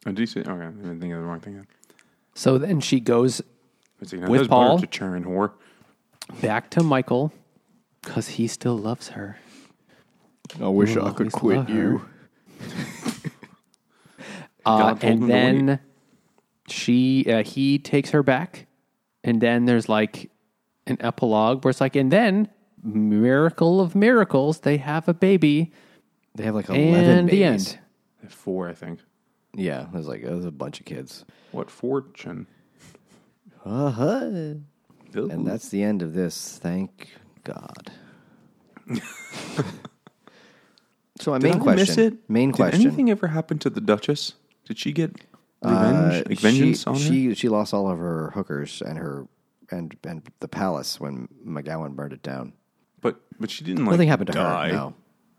[0.06, 0.40] Oh, did you say?
[0.40, 1.68] Okay, I didn't think of the wrong thing.
[2.36, 3.42] So then she goes
[4.02, 4.80] It's like, With "That's Paul?
[4.80, 5.52] to churn whore.
[6.42, 7.34] back to Michael
[8.02, 9.38] because he still loves her.
[10.62, 12.02] I wish Will always love her.
[14.66, 15.80] Uh, God told him and to then
[16.68, 18.68] she, uh, he takes her back,
[19.30, 20.32] and then there's like
[20.88, 22.50] an epilogue where it's like, and then
[22.84, 25.72] miracle of miracles, they have a baby,
[26.36, 27.78] They have like eleven and the babies.
[28.24, 28.32] end.
[28.32, 29.00] Four, I think.
[29.56, 31.26] Yeah, there's like there's a bunch of kids.
[31.52, 32.48] What fortune?
[33.66, 34.56] Uh huh.
[35.14, 36.58] And that's the end of this.
[36.62, 37.10] Thank
[37.44, 37.92] God.
[41.20, 41.78] so my Did main I question.
[41.80, 42.30] miss it?
[42.30, 42.82] Main Did question.
[42.82, 44.34] anything ever happen to the Duchess?
[44.66, 45.16] Did she get
[45.62, 46.28] revenge?
[46.30, 47.00] like vengeance she, on her?
[47.00, 49.28] she she lost all of her hookers and her
[49.72, 52.54] and and the palace when Magowan burned it down.
[53.02, 54.74] But but she didn't like Nothing happened to die her.
[54.74, 54.94] No.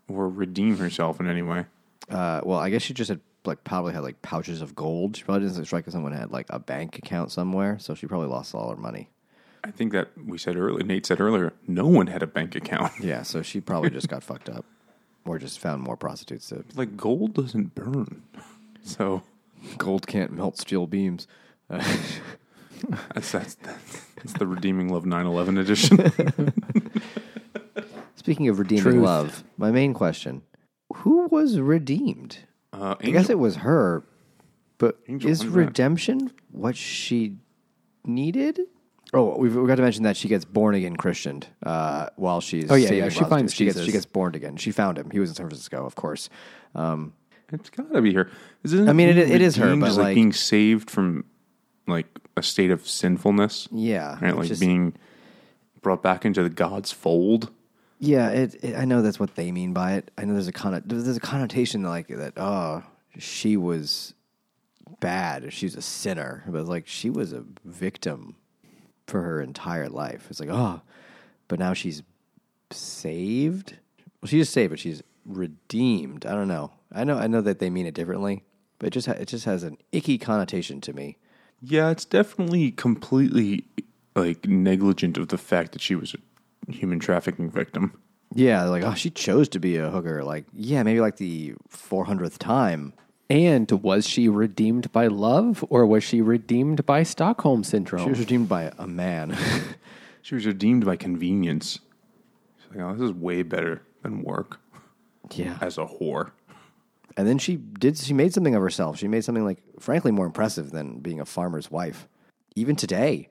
[0.07, 1.65] or redeem herself in any way.
[2.09, 5.17] Uh, well, I guess she just had like probably had like pouches of gold.
[5.17, 8.53] She probably didn't strike someone had like a bank account somewhere, so she probably lost
[8.53, 9.09] all her money.
[9.63, 10.83] I think that we said earlier.
[10.83, 12.93] Nate said earlier, no one had a bank account.
[12.99, 14.65] Yeah, so she probably just got fucked up,
[15.25, 16.49] or just found more prostitutes.
[16.49, 18.23] To Like gold doesn't burn,
[18.81, 19.23] so
[19.77, 21.27] gold can't melt steel beams.
[21.69, 21.83] Uh,
[23.13, 23.55] that's that's
[24.15, 26.53] that's the redeeming love 9/11 edition.
[28.15, 29.03] speaking of redeeming Truth.
[29.03, 30.41] love, my main question:
[30.97, 32.39] Who was redeemed?
[32.73, 34.03] Uh, I guess it was her,
[34.77, 35.59] but Angel, is when's that?
[35.59, 37.35] redemption what she
[38.05, 38.59] needed?
[39.13, 42.71] Oh, we've we got to mention that she gets born again Christianed uh, while she's
[42.71, 43.29] Oh, yeah, yeah, she prostitutes.
[43.29, 44.55] finds she gets she gets born again.
[44.55, 45.09] She found him.
[45.11, 46.29] He was in San Francisco, of course.
[46.75, 47.13] Um,
[47.51, 48.29] It's got to be her.
[48.63, 51.25] Isn't I mean, it- it is her, redeemed but, like, being saved from
[51.87, 54.29] like a state of sinfulness, yeah, right?
[54.29, 54.93] it's Like just- being
[55.81, 57.51] brought back into the God's fold.
[57.99, 60.09] Yeah, it, it, I know that's what they mean by it.
[60.17, 62.33] I know there's a conno- there's a connotation like that.
[62.37, 62.83] Oh,
[63.19, 64.13] she was
[64.99, 65.51] bad.
[65.53, 68.35] She was a sinner, but like she was a victim
[69.07, 70.27] for her entire life.
[70.29, 70.81] It's like oh,
[71.47, 72.01] but now she's
[72.71, 73.77] saved.
[74.21, 75.01] Well, she's saved, but she's
[75.37, 76.25] redeemed.
[76.25, 76.71] I don't know.
[76.91, 77.17] I know.
[77.17, 78.43] I know that they mean it differently,
[78.79, 81.17] but it just ha- it just has an icky connotation to me.
[81.61, 83.65] Yeah, it's definitely completely
[84.15, 86.15] like negligent of the fact that she was
[86.67, 87.99] a human trafficking victim.
[88.33, 90.23] Yeah, like oh, she chose to be a hooker.
[90.23, 92.93] Like yeah, maybe like the four hundredth time.
[93.29, 98.03] And was she redeemed by love or was she redeemed by Stockholm syndrome?
[98.03, 99.37] She was redeemed by a man.
[100.21, 101.79] She was redeemed by convenience.
[102.59, 104.59] She's like, oh, this is way better than work
[105.37, 106.31] yeah, as a whore.
[107.17, 107.97] and then she did.
[107.97, 108.97] She made something of herself.
[108.97, 112.07] She made something like frankly more impressive than being a farmer's wife,
[112.55, 113.29] even today.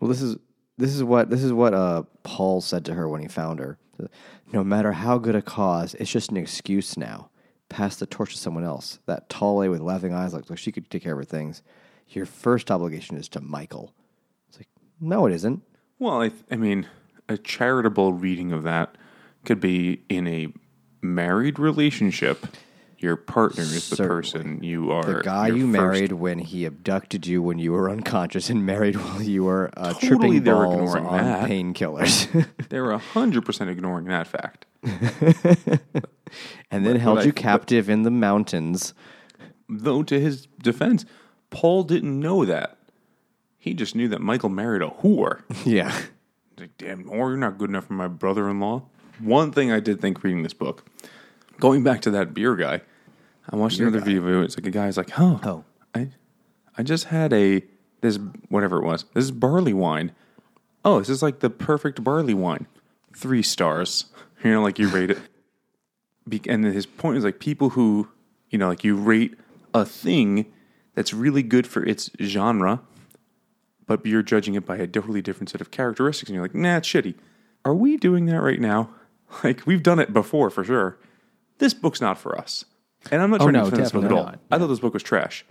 [0.00, 0.36] well, this is
[0.78, 3.78] this is what this is what uh, Paul said to her when he found her.
[4.50, 7.28] No matter how good a cause, it's just an excuse now.
[7.68, 8.98] Pass the torch to someone else.
[9.06, 11.62] That tall lady with laughing eyes, like, like she could take care of her things.
[12.08, 13.92] Your first obligation is to Michael.
[14.48, 14.68] It's like,
[15.00, 15.62] no, it isn't.
[15.98, 16.88] Well, I, th- I mean,
[17.28, 18.96] a charitable reading of that
[19.44, 20.48] could be in a
[21.02, 22.46] married relationship.
[22.98, 24.08] Your partner is the Certainly.
[24.22, 25.02] person you are.
[25.04, 29.22] The guy you married when he abducted you when you were unconscious and married while
[29.22, 31.48] you were uh, Totally tripping they were balls ignoring on that.
[31.48, 34.66] painkillers, They were hundred percent ignoring that fact.
[36.70, 38.94] and then held I- you but- captive in the mountains.
[39.72, 41.04] Though, to his defense,
[41.50, 42.76] Paul didn't know that.
[43.56, 45.42] He just knew that Michael married a whore.
[45.64, 48.82] Yeah, He's like, damn, whore, you're not good enough for my brother-in-law.
[49.22, 50.84] One thing I did think reading this book,
[51.58, 52.80] going back to that beer guy,
[53.50, 54.42] I watched another video.
[54.42, 55.64] It's like a guy's like, "Oh, Oh.
[55.94, 56.08] I,
[56.78, 57.62] I just had a
[58.00, 58.18] this
[58.48, 59.04] whatever it was.
[59.14, 60.12] This is barley wine.
[60.84, 62.66] Oh, this is like the perfect barley wine.
[63.14, 64.06] Three stars.
[64.42, 65.18] You know, like you rate it.
[66.26, 68.08] Be- and his point is like people who,
[68.48, 69.34] you know, like you rate
[69.74, 70.46] a thing
[70.94, 72.80] that's really good for its genre,
[73.86, 76.78] but you're judging it by a totally different set of characteristics, and you're like, nah,
[76.78, 77.16] it's shitty.
[77.66, 78.88] Are we doing that right now?
[79.44, 80.98] Like we've done it before for sure.
[81.58, 82.64] This book's not for us.
[83.10, 84.24] And I'm not Oh, trying no, to defend this book at all.
[84.24, 84.40] not.
[84.50, 85.44] I thought this book was trash.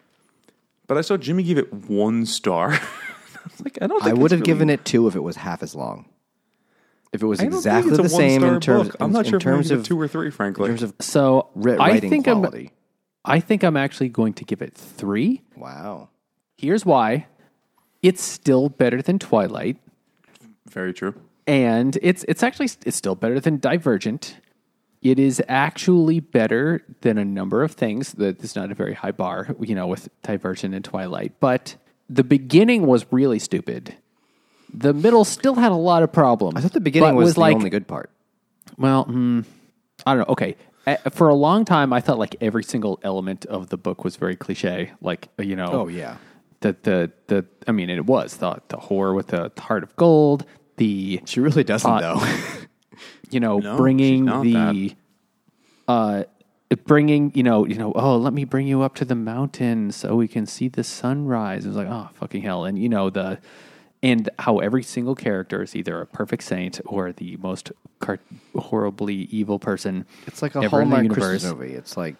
[0.88, 2.73] But I saw Jimmy give it one star.
[2.73, 2.80] I
[3.45, 3.99] was like, I don't.
[4.03, 6.09] Think I would that's have given it two if it was half as long.
[7.13, 8.97] If it was I don't think exactly the same in terms, book.
[8.99, 10.30] I'm in, not in sure if terms give of two or three.
[10.30, 12.71] Frankly, in terms of So I writing think I'm quality.
[13.25, 15.41] I think I'm actually going to give it three.
[15.55, 16.09] wow.
[16.57, 17.27] Here's why.
[18.01, 19.77] It's still better than Twilight,
[20.69, 21.15] very true.
[21.49, 24.37] And it's it's actually it's still better than Divergent.
[25.01, 28.11] It is actually better than a number of things.
[28.13, 31.33] That is not a very high bar, you know, with Divergent and Twilight.
[31.39, 31.75] But
[32.09, 33.95] the beginning was really stupid.
[34.71, 36.57] The middle still had a lot of problems.
[36.57, 38.11] I thought the beginning but was, the like, only good part.
[38.77, 39.43] Well, mm,
[40.05, 40.33] I don't know.
[40.33, 40.55] Okay.
[40.85, 44.17] Uh, For a long time, I thought like every single element of the book was
[44.17, 44.91] very cliche.
[45.01, 46.17] Like, you know, Oh, yeah.
[46.59, 47.45] the the the.
[47.67, 50.45] I mean, it was the the whore with the heart of gold.
[50.80, 52.39] The She really doesn't Uh, though.
[53.30, 54.95] you know No, bringing the
[55.88, 56.23] uh
[56.86, 60.15] bringing you know you know oh let me bring you up to the mountain so
[60.15, 61.65] we can see the sunrise.
[61.65, 63.39] It was like oh fucking hell, and you know the
[64.01, 68.19] and how every single character is either a perfect saint or the most car-
[68.55, 70.05] horribly evil person.
[70.25, 71.73] it's like a ever in the Hallmark Christmas movie.
[71.73, 72.15] It's like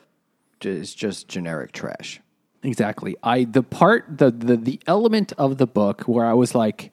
[0.62, 2.20] it's just generic trash.
[2.64, 3.16] Exactly.
[3.24, 6.92] I the part the the the element of the book where I was like,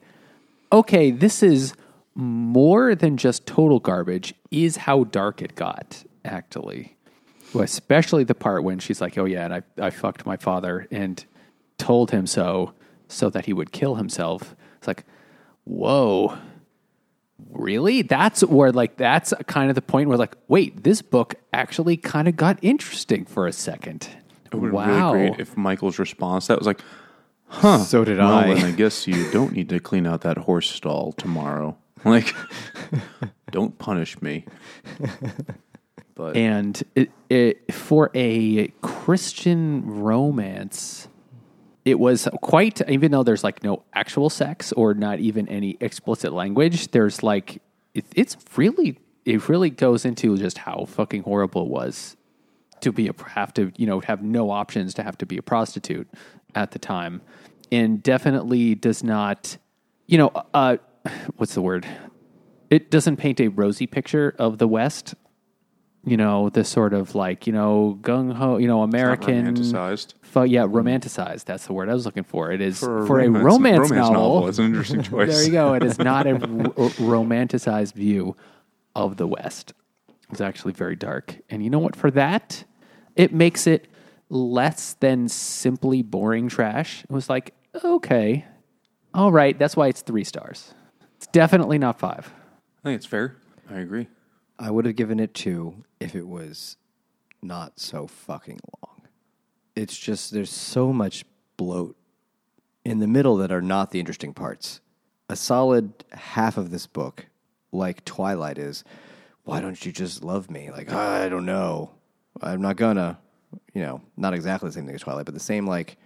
[0.71, 1.73] okay, this is
[2.15, 4.33] more than just total garbage.
[4.51, 6.95] Is how dark it got actually.
[7.53, 10.87] Well, especially the part when she's like, "Oh yeah, and I I fucked my father
[10.91, 11.23] and
[11.77, 12.73] told him so,
[13.07, 15.05] so that he would kill himself." It's like,
[15.63, 16.37] whoa,
[17.51, 18.01] really?
[18.01, 22.27] That's where like that's kind of the point where like, wait, this book actually kind
[22.27, 24.09] of got interesting for a second.
[24.51, 25.13] It would wow.
[25.13, 26.79] really great if Michael's response that was like,
[27.47, 28.53] "Huh." So did well, I.
[28.53, 31.77] Then I guess you don't need to clean out that horse stall tomorrow.
[32.05, 32.35] Like,
[33.51, 34.45] don't punish me.
[36.17, 41.07] But and it, it, for a Christian romance,
[41.85, 42.81] it was quite.
[42.89, 47.61] Even though there's like no actual sex or not even any explicit language, there's like
[47.93, 52.17] it, it's really it really goes into just how fucking horrible it was
[52.81, 55.41] to be a have to you know have no options to have to be a
[55.43, 56.07] prostitute
[56.55, 57.21] at the time,
[57.71, 59.57] and definitely does not
[60.07, 60.77] you know uh
[61.37, 61.85] what's the word
[62.69, 65.15] it doesn't paint a rosy picture of the West.
[66.05, 69.55] You know, the sort of like, you know, gung ho, you know, American.
[69.55, 70.13] romanticized.
[70.21, 71.45] Fu- yeah, romanticized.
[71.45, 72.51] That's the word I was looking for.
[72.51, 74.47] It is for, For a romance, romance novel.
[74.47, 75.33] It's an interesting choice.
[75.33, 75.73] there you go.
[75.73, 78.37] It is not a r- romanticized view
[78.95, 79.73] of the West.
[80.29, 81.37] It's actually very dark.
[81.49, 81.95] And you know what?
[81.95, 82.63] For that,
[83.17, 83.87] it makes it
[84.29, 87.03] less than simply boring trash.
[87.03, 88.45] It was like, okay,
[89.13, 89.57] all right.
[89.57, 90.73] That's why it's three stars.
[91.15, 92.31] It's definitely not five.
[92.79, 93.37] I think it's fair.
[93.69, 94.07] I agree.
[94.59, 96.77] I would have given it two if it was
[97.41, 99.01] not so fucking long.
[99.75, 101.25] It's just there's so much
[101.57, 101.95] bloat
[102.83, 104.81] in the middle that are not the interesting parts.
[105.29, 107.25] a solid half of this book,
[107.71, 108.83] like Twilight is,
[109.43, 110.71] why don't you just love me?
[110.71, 111.91] Like, ah, I don't know.
[112.41, 113.19] I'm not gonna,
[113.73, 115.97] you know, not exactly the same thing as Twilight, but the same like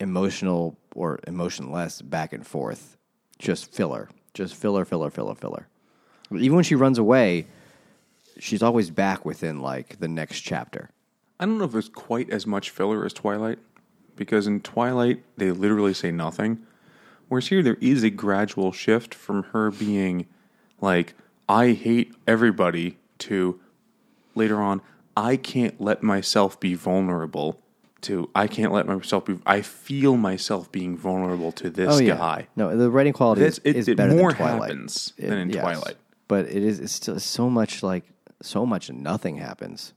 [0.00, 2.96] emotional or emotionless back and forth.
[3.38, 4.08] Just filler.
[4.32, 5.68] Just filler, filler, filler, filler.
[6.32, 7.46] Even when she runs away,
[8.38, 10.90] she's always back within like the next chapter.
[11.38, 13.58] I don't know if there's quite as much filler as Twilight,
[14.16, 16.64] because in Twilight they literally say nothing,
[17.28, 20.26] whereas here there is a gradual shift from her being
[20.80, 21.14] like
[21.48, 23.60] I hate everybody to
[24.34, 24.80] later on
[25.16, 27.60] I can't let myself be vulnerable
[28.02, 32.48] to I can't let myself be I feel myself being vulnerable to this guy.
[32.56, 34.70] No, the writing quality That's- is, it- is it better more than Twilight.
[34.70, 35.96] happens than in Twilight.
[36.28, 38.04] But it is it's still so much like
[38.42, 39.94] so much nothing happens.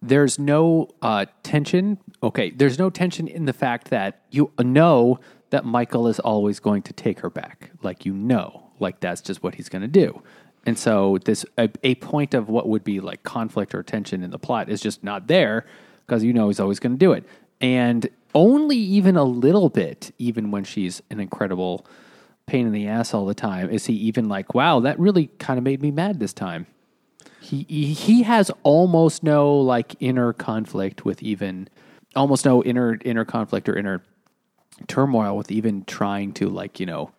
[0.00, 1.98] There's no uh, tension.
[2.22, 5.18] Okay, there's no tension in the fact that you know
[5.50, 7.70] that Michael is always going to take her back.
[7.82, 10.22] Like you know, like that's just what he's going to do.
[10.68, 14.30] And so this a, a point of what would be like conflict or tension in
[14.30, 15.64] the plot is just not there
[16.06, 17.24] because you know he's always going to do it.
[17.58, 21.86] And only even a little bit, even when she's an incredible
[22.44, 25.56] pain in the ass all the time, is he even like, wow, that really kind
[25.56, 26.66] of made me mad this time.
[27.40, 31.68] He, he he has almost no like inner conflict with even
[32.14, 34.02] almost no inner inner conflict or inner
[34.86, 37.10] turmoil with even trying to like you know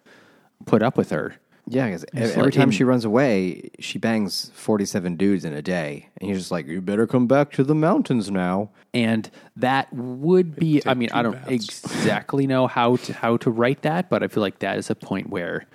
[0.67, 1.37] put up with her.
[1.71, 5.53] Yeah, because It's every like time in- she runs away, she bangs forty-seven dudes in
[5.53, 9.29] a day, and he's just like, "You better come back to the mountains now." and
[9.55, 11.83] that would be i mean i don't baths.
[11.85, 14.95] exactly know how to how to write that but i feel like that is a
[14.95, 15.67] point where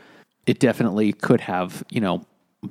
[0.46, 2.20] it definitely could have you know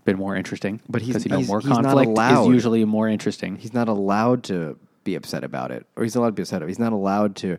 [0.04, 2.42] been more interesting But he's- you know he's- more he's not conflict allowed.
[2.50, 6.22] is usually more interesting He's not allowed to be upset about it, or he's not
[6.24, 6.62] allowed to be upset.
[6.68, 7.58] He's not allowed to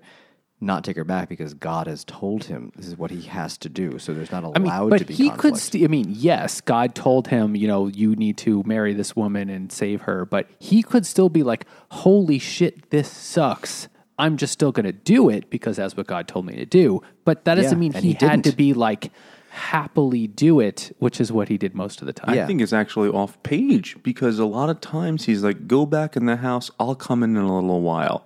[0.65, 3.69] not take her back because God has told him this is what he has to
[3.69, 3.99] do.
[3.99, 5.41] So there's not allowed I mean, but to be he conflict.
[5.55, 5.61] could.
[5.61, 9.49] St- I mean, yes, God told him, you know, you need to marry this woman
[9.51, 10.25] and save her.
[10.25, 13.89] But he could still be like, "Holy shit, this sucks."
[14.19, 17.03] I'm just still going to do it because that's what God told me to do.
[17.25, 19.11] But that doesn't Yeah, mean he, he had to be like
[19.51, 22.35] happily do it, which is what he did most of the time.
[22.35, 22.45] Yeah.
[22.45, 26.17] I think it's actually off page because a lot of times he's like, "Go back
[26.17, 26.71] in the house.
[26.79, 28.25] I'll come in in a little while,"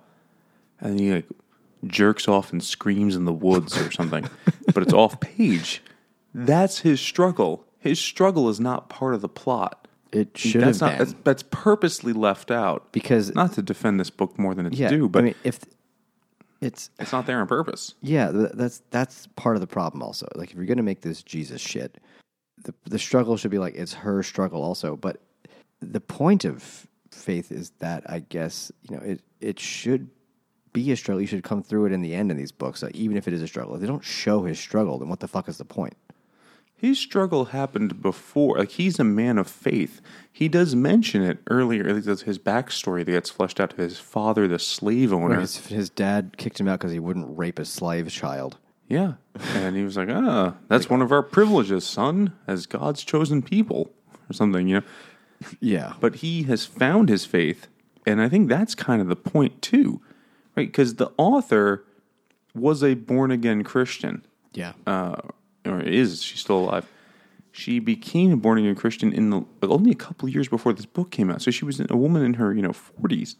[0.79, 1.25] and he like
[1.87, 4.29] jerks off and screams in the woods or something.
[4.73, 5.81] but it's off page.
[6.33, 7.65] That's his struggle.
[7.79, 9.87] His struggle is not part of the plot.
[10.11, 10.97] It should that's have not.
[10.97, 14.77] been That's, that's purposely left out because not to defend this book more than it's
[14.77, 15.59] yeah, due, but I mean, if
[16.61, 17.93] it's it's not there on purpose.
[18.01, 20.01] yeah, th- that's that's part of the problem.
[20.01, 21.99] Also, like if you're gonna make this Jesus shit,
[22.63, 24.95] the the struggle should be like it's her struggle also.
[24.95, 25.21] But
[25.79, 30.09] the point of faith is that I guess you know it it should
[30.79, 31.21] be a struggle.
[31.21, 33.33] You should come through it in the end in these books, like, even if it
[33.33, 33.75] is a struggle.
[33.75, 35.95] If they don't show his struggle, then what the fuck is the point?
[36.75, 38.57] His struggle happened before.
[38.57, 39.99] Like he's a man of faith.
[40.31, 41.85] He does mention it earlier.
[41.85, 45.41] At least his backstory that gets fleshed out to his father, the slave owner.
[45.41, 48.57] His, his dad kicked him out because he wouldn't rape a slave child.
[48.87, 49.15] Yeah.
[49.55, 53.91] And he was like, ah, that's one of our privileges, son, as God's chosen people,
[54.29, 54.85] or something, you know.
[55.59, 57.67] Yeah, But he has found his faith.
[58.05, 60.01] And I think that's kind of the point, too,
[60.55, 60.67] right?
[60.67, 61.85] Because the author
[62.55, 65.15] was a born again Christian, yeah, uh,
[65.65, 66.87] or is, she's still alive.
[67.51, 70.85] She became a born again Christian in the, only a couple of years before this
[70.85, 71.41] book came out.
[71.41, 73.35] So she was a woman in her, you know, 40s.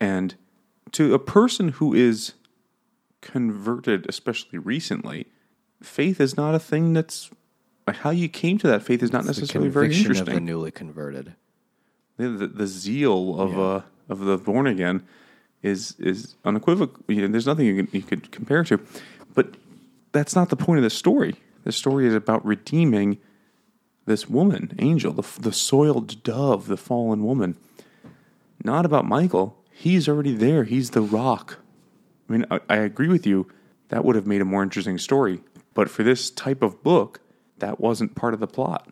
[0.00, 0.36] And
[0.92, 2.34] to a person who is
[3.20, 5.26] converted, especially recently,
[5.82, 7.30] faith is not a thing that's
[7.86, 10.28] like how you came to that faith is not the necessarily very interesting.
[10.28, 11.34] of the newly converted.
[12.16, 15.02] the, the, the zeal of uh of the born again
[15.62, 17.02] is is unequivocal.
[17.08, 18.80] You know, there's nothing you could, you could compare to,
[19.34, 19.56] but
[20.12, 21.34] that's not the point of the story.
[21.64, 23.18] The story is about redeeming
[24.06, 27.56] this woman, Angel, the the soiled dove, the fallen woman.
[28.64, 29.56] Not about Michael.
[29.70, 30.64] He's already there.
[30.64, 31.58] He's the rock.
[32.28, 33.46] I mean, I, I agree with you.
[33.88, 35.40] That would have made a more interesting story.
[35.74, 37.20] But for this type of book,
[37.58, 38.88] that wasn't part of the plot.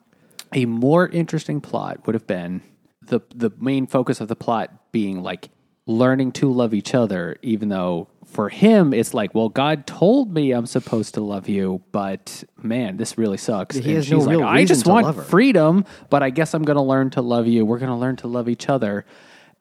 [0.53, 2.63] a more interesting plot would have been
[3.03, 5.49] the the main focus of the plot being like
[5.87, 10.51] learning to love each other even though for him it's like well god told me
[10.51, 13.77] i'm supposed to love you but man this really sucks.
[13.77, 16.77] He And has no she's like, i just want freedom but i guess i'm going
[16.77, 17.65] to learn to love you.
[17.65, 19.05] We're going to learn to love each other.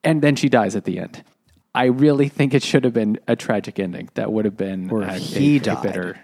[0.04, 1.24] And then she dies at the end.
[1.74, 4.08] I really think it should have been a tragic ending.
[4.14, 5.82] That would have been Or a, he a- a died.
[5.82, 6.20] better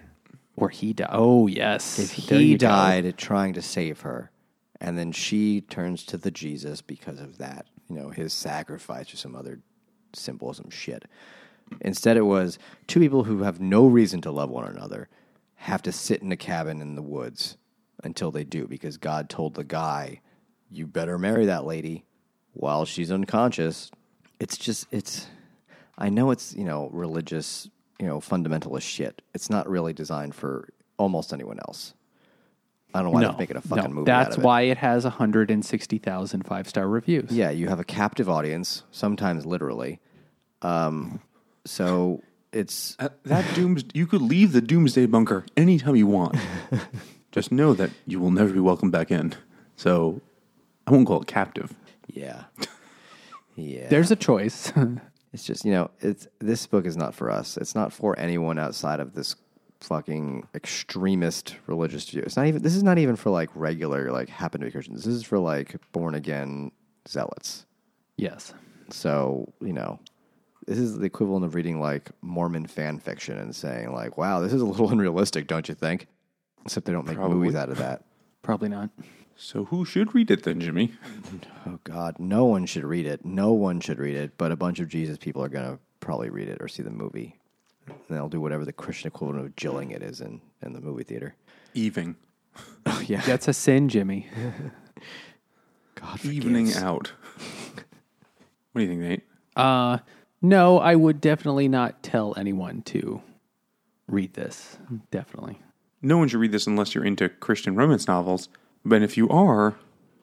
[0.57, 1.97] or he died oh yes.
[1.99, 2.67] If he you go.
[2.67, 4.31] died trying to save her,
[4.81, 9.17] and then she turns to the Jesus because of that, you know, his sacrifice or
[9.17, 9.59] some other
[10.15, 11.05] symbolism shit.
[11.81, 15.09] Instead, it was two people who have no reason to love one another
[15.55, 17.57] have to sit in a cabin in the woods
[18.03, 20.21] until they do because God told the guy,
[20.69, 22.05] "You better marry that lady
[22.53, 23.89] while she's unconscious."
[24.39, 25.27] It's just it's
[25.97, 27.69] I know it's, you know, religious,
[27.99, 29.21] you know, fundamentalist shit.
[29.33, 31.93] It's not really designed for almost anyone else.
[32.93, 34.05] I don't know why no, they're making a fucking no, movie.
[34.05, 34.45] That's out of it.
[34.45, 37.31] why it has 160,000 five star reviews.
[37.31, 39.99] Yeah, you have a captive audience, sometimes literally.
[40.63, 41.19] Um,
[41.65, 42.21] so
[42.51, 46.35] it's Uh, that dooms you could leave the doomsday bunker anytime you want.
[47.31, 49.33] Just know that you will never be welcome back in.
[49.75, 50.21] So
[50.87, 51.73] I won't call it captive.
[52.07, 52.43] yeah,
[53.55, 53.87] yeah.
[53.89, 54.71] There's a choice.
[55.33, 57.57] It's just you know, it's this book is not for us.
[57.57, 59.35] It's not for anyone outside of this
[59.79, 62.21] fucking extremist religious view.
[62.21, 62.61] It's not even.
[62.61, 65.05] This is not even for like regular like happen to be Christians.
[65.05, 66.71] This is for like born again
[67.07, 67.65] zealots.
[68.15, 68.53] yes.
[68.91, 69.99] So you know,
[70.67, 74.53] this is the equivalent of reading like Mormon fan fiction and saying like, "Wow, this
[74.53, 76.07] is a little unrealistic, don't you think?"
[76.65, 77.37] Except they don't make Probably.
[77.37, 78.03] movies out of that.
[78.41, 78.89] Probably not.
[79.35, 80.93] So who should read it then, Jimmy?
[81.65, 83.23] Oh God, no one should read it.
[83.23, 84.37] No one should read it.
[84.37, 87.39] But a bunch of Jesus people are gonna probably read it or see the movie.
[87.87, 91.03] And they'll do whatever the Christian equivalent of jilling it is in, in the movie
[91.03, 91.35] theater.
[91.75, 92.15] Eving.
[92.85, 94.27] Oh yeah, That's a sin, Jimmy.
[95.95, 96.83] God Evening forgives.
[96.83, 97.11] out.
[98.73, 99.23] what do you think, Nate?
[99.55, 99.99] Uh,
[100.43, 103.21] no, I would definitely not tell anyone to
[104.07, 104.77] read this.
[105.09, 105.59] Definitely.
[106.01, 108.49] No one should read this unless you're into Christian romance novels.
[108.83, 109.75] But if you are,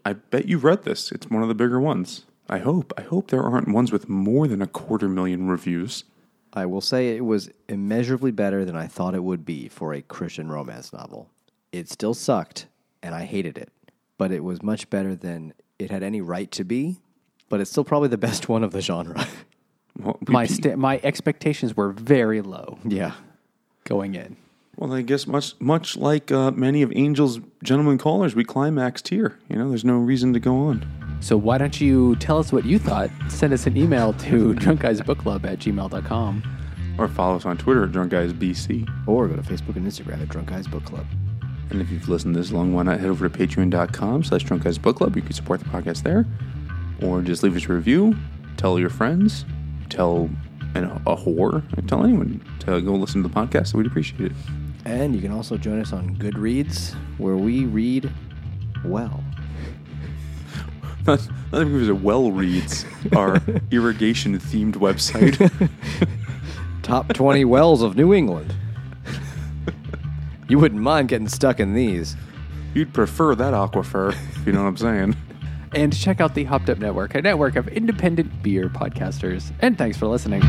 [0.04, 1.10] I bet you've read this.
[1.10, 2.26] It's one of the bigger ones.
[2.50, 2.92] I hope.
[2.98, 6.04] I hope there aren't ones with more than a quarter million reviews.
[6.52, 10.02] I will say it was immeasurably better than I thought it would be for a
[10.02, 11.30] Christian romance novel.
[11.72, 12.66] It still sucked,
[13.02, 13.70] and I hated it,
[14.18, 16.98] but it was much better than it had any right to be.
[17.48, 19.26] But it's still probably the best one of the genre.
[20.02, 23.12] Well, we- My sta- my expectations were very low yeah.
[23.84, 24.36] going in.
[24.76, 29.38] well, I guess much much like uh, many of Angel's gentlemen callers, we climaxed here.
[29.48, 30.86] You know, there's no reason to go on.
[31.20, 33.10] So why don't you tell us what you thought?
[33.28, 36.42] Send us an email to drunkguysbookclub at gmail.com.
[36.98, 38.88] Or follow us on Twitter at Drunk Guys BC.
[39.06, 41.06] Or go to Facebook and Instagram at Drunk Guys Book Club.
[41.70, 44.76] And if you've listened this long, why not head over to patreon.com slash drunk guys
[44.76, 45.14] book club.
[45.14, 46.26] You can support the podcast there.
[47.02, 48.16] Or just leave us a review.
[48.56, 49.44] Tell your friends.
[49.90, 50.30] Tell
[50.74, 51.62] you know, a whore.
[51.86, 53.74] Tell anyone to go listen to the podcast.
[53.74, 54.32] We'd appreciate it.
[54.84, 58.10] And you can also join us on Goodreads, where we read
[58.84, 59.22] well.
[61.06, 61.20] Not,
[61.52, 65.50] if a well reads our irrigation themed website.
[66.82, 68.54] Top 20 wells of New England.
[70.48, 72.16] You wouldn't mind getting stuck in these.
[72.74, 75.16] You'd prefer that aquifer, if you know what I'm saying.
[75.72, 79.52] And check out the Hopped Up Network, a network of independent beer podcasters.
[79.60, 80.42] And thanks for listening.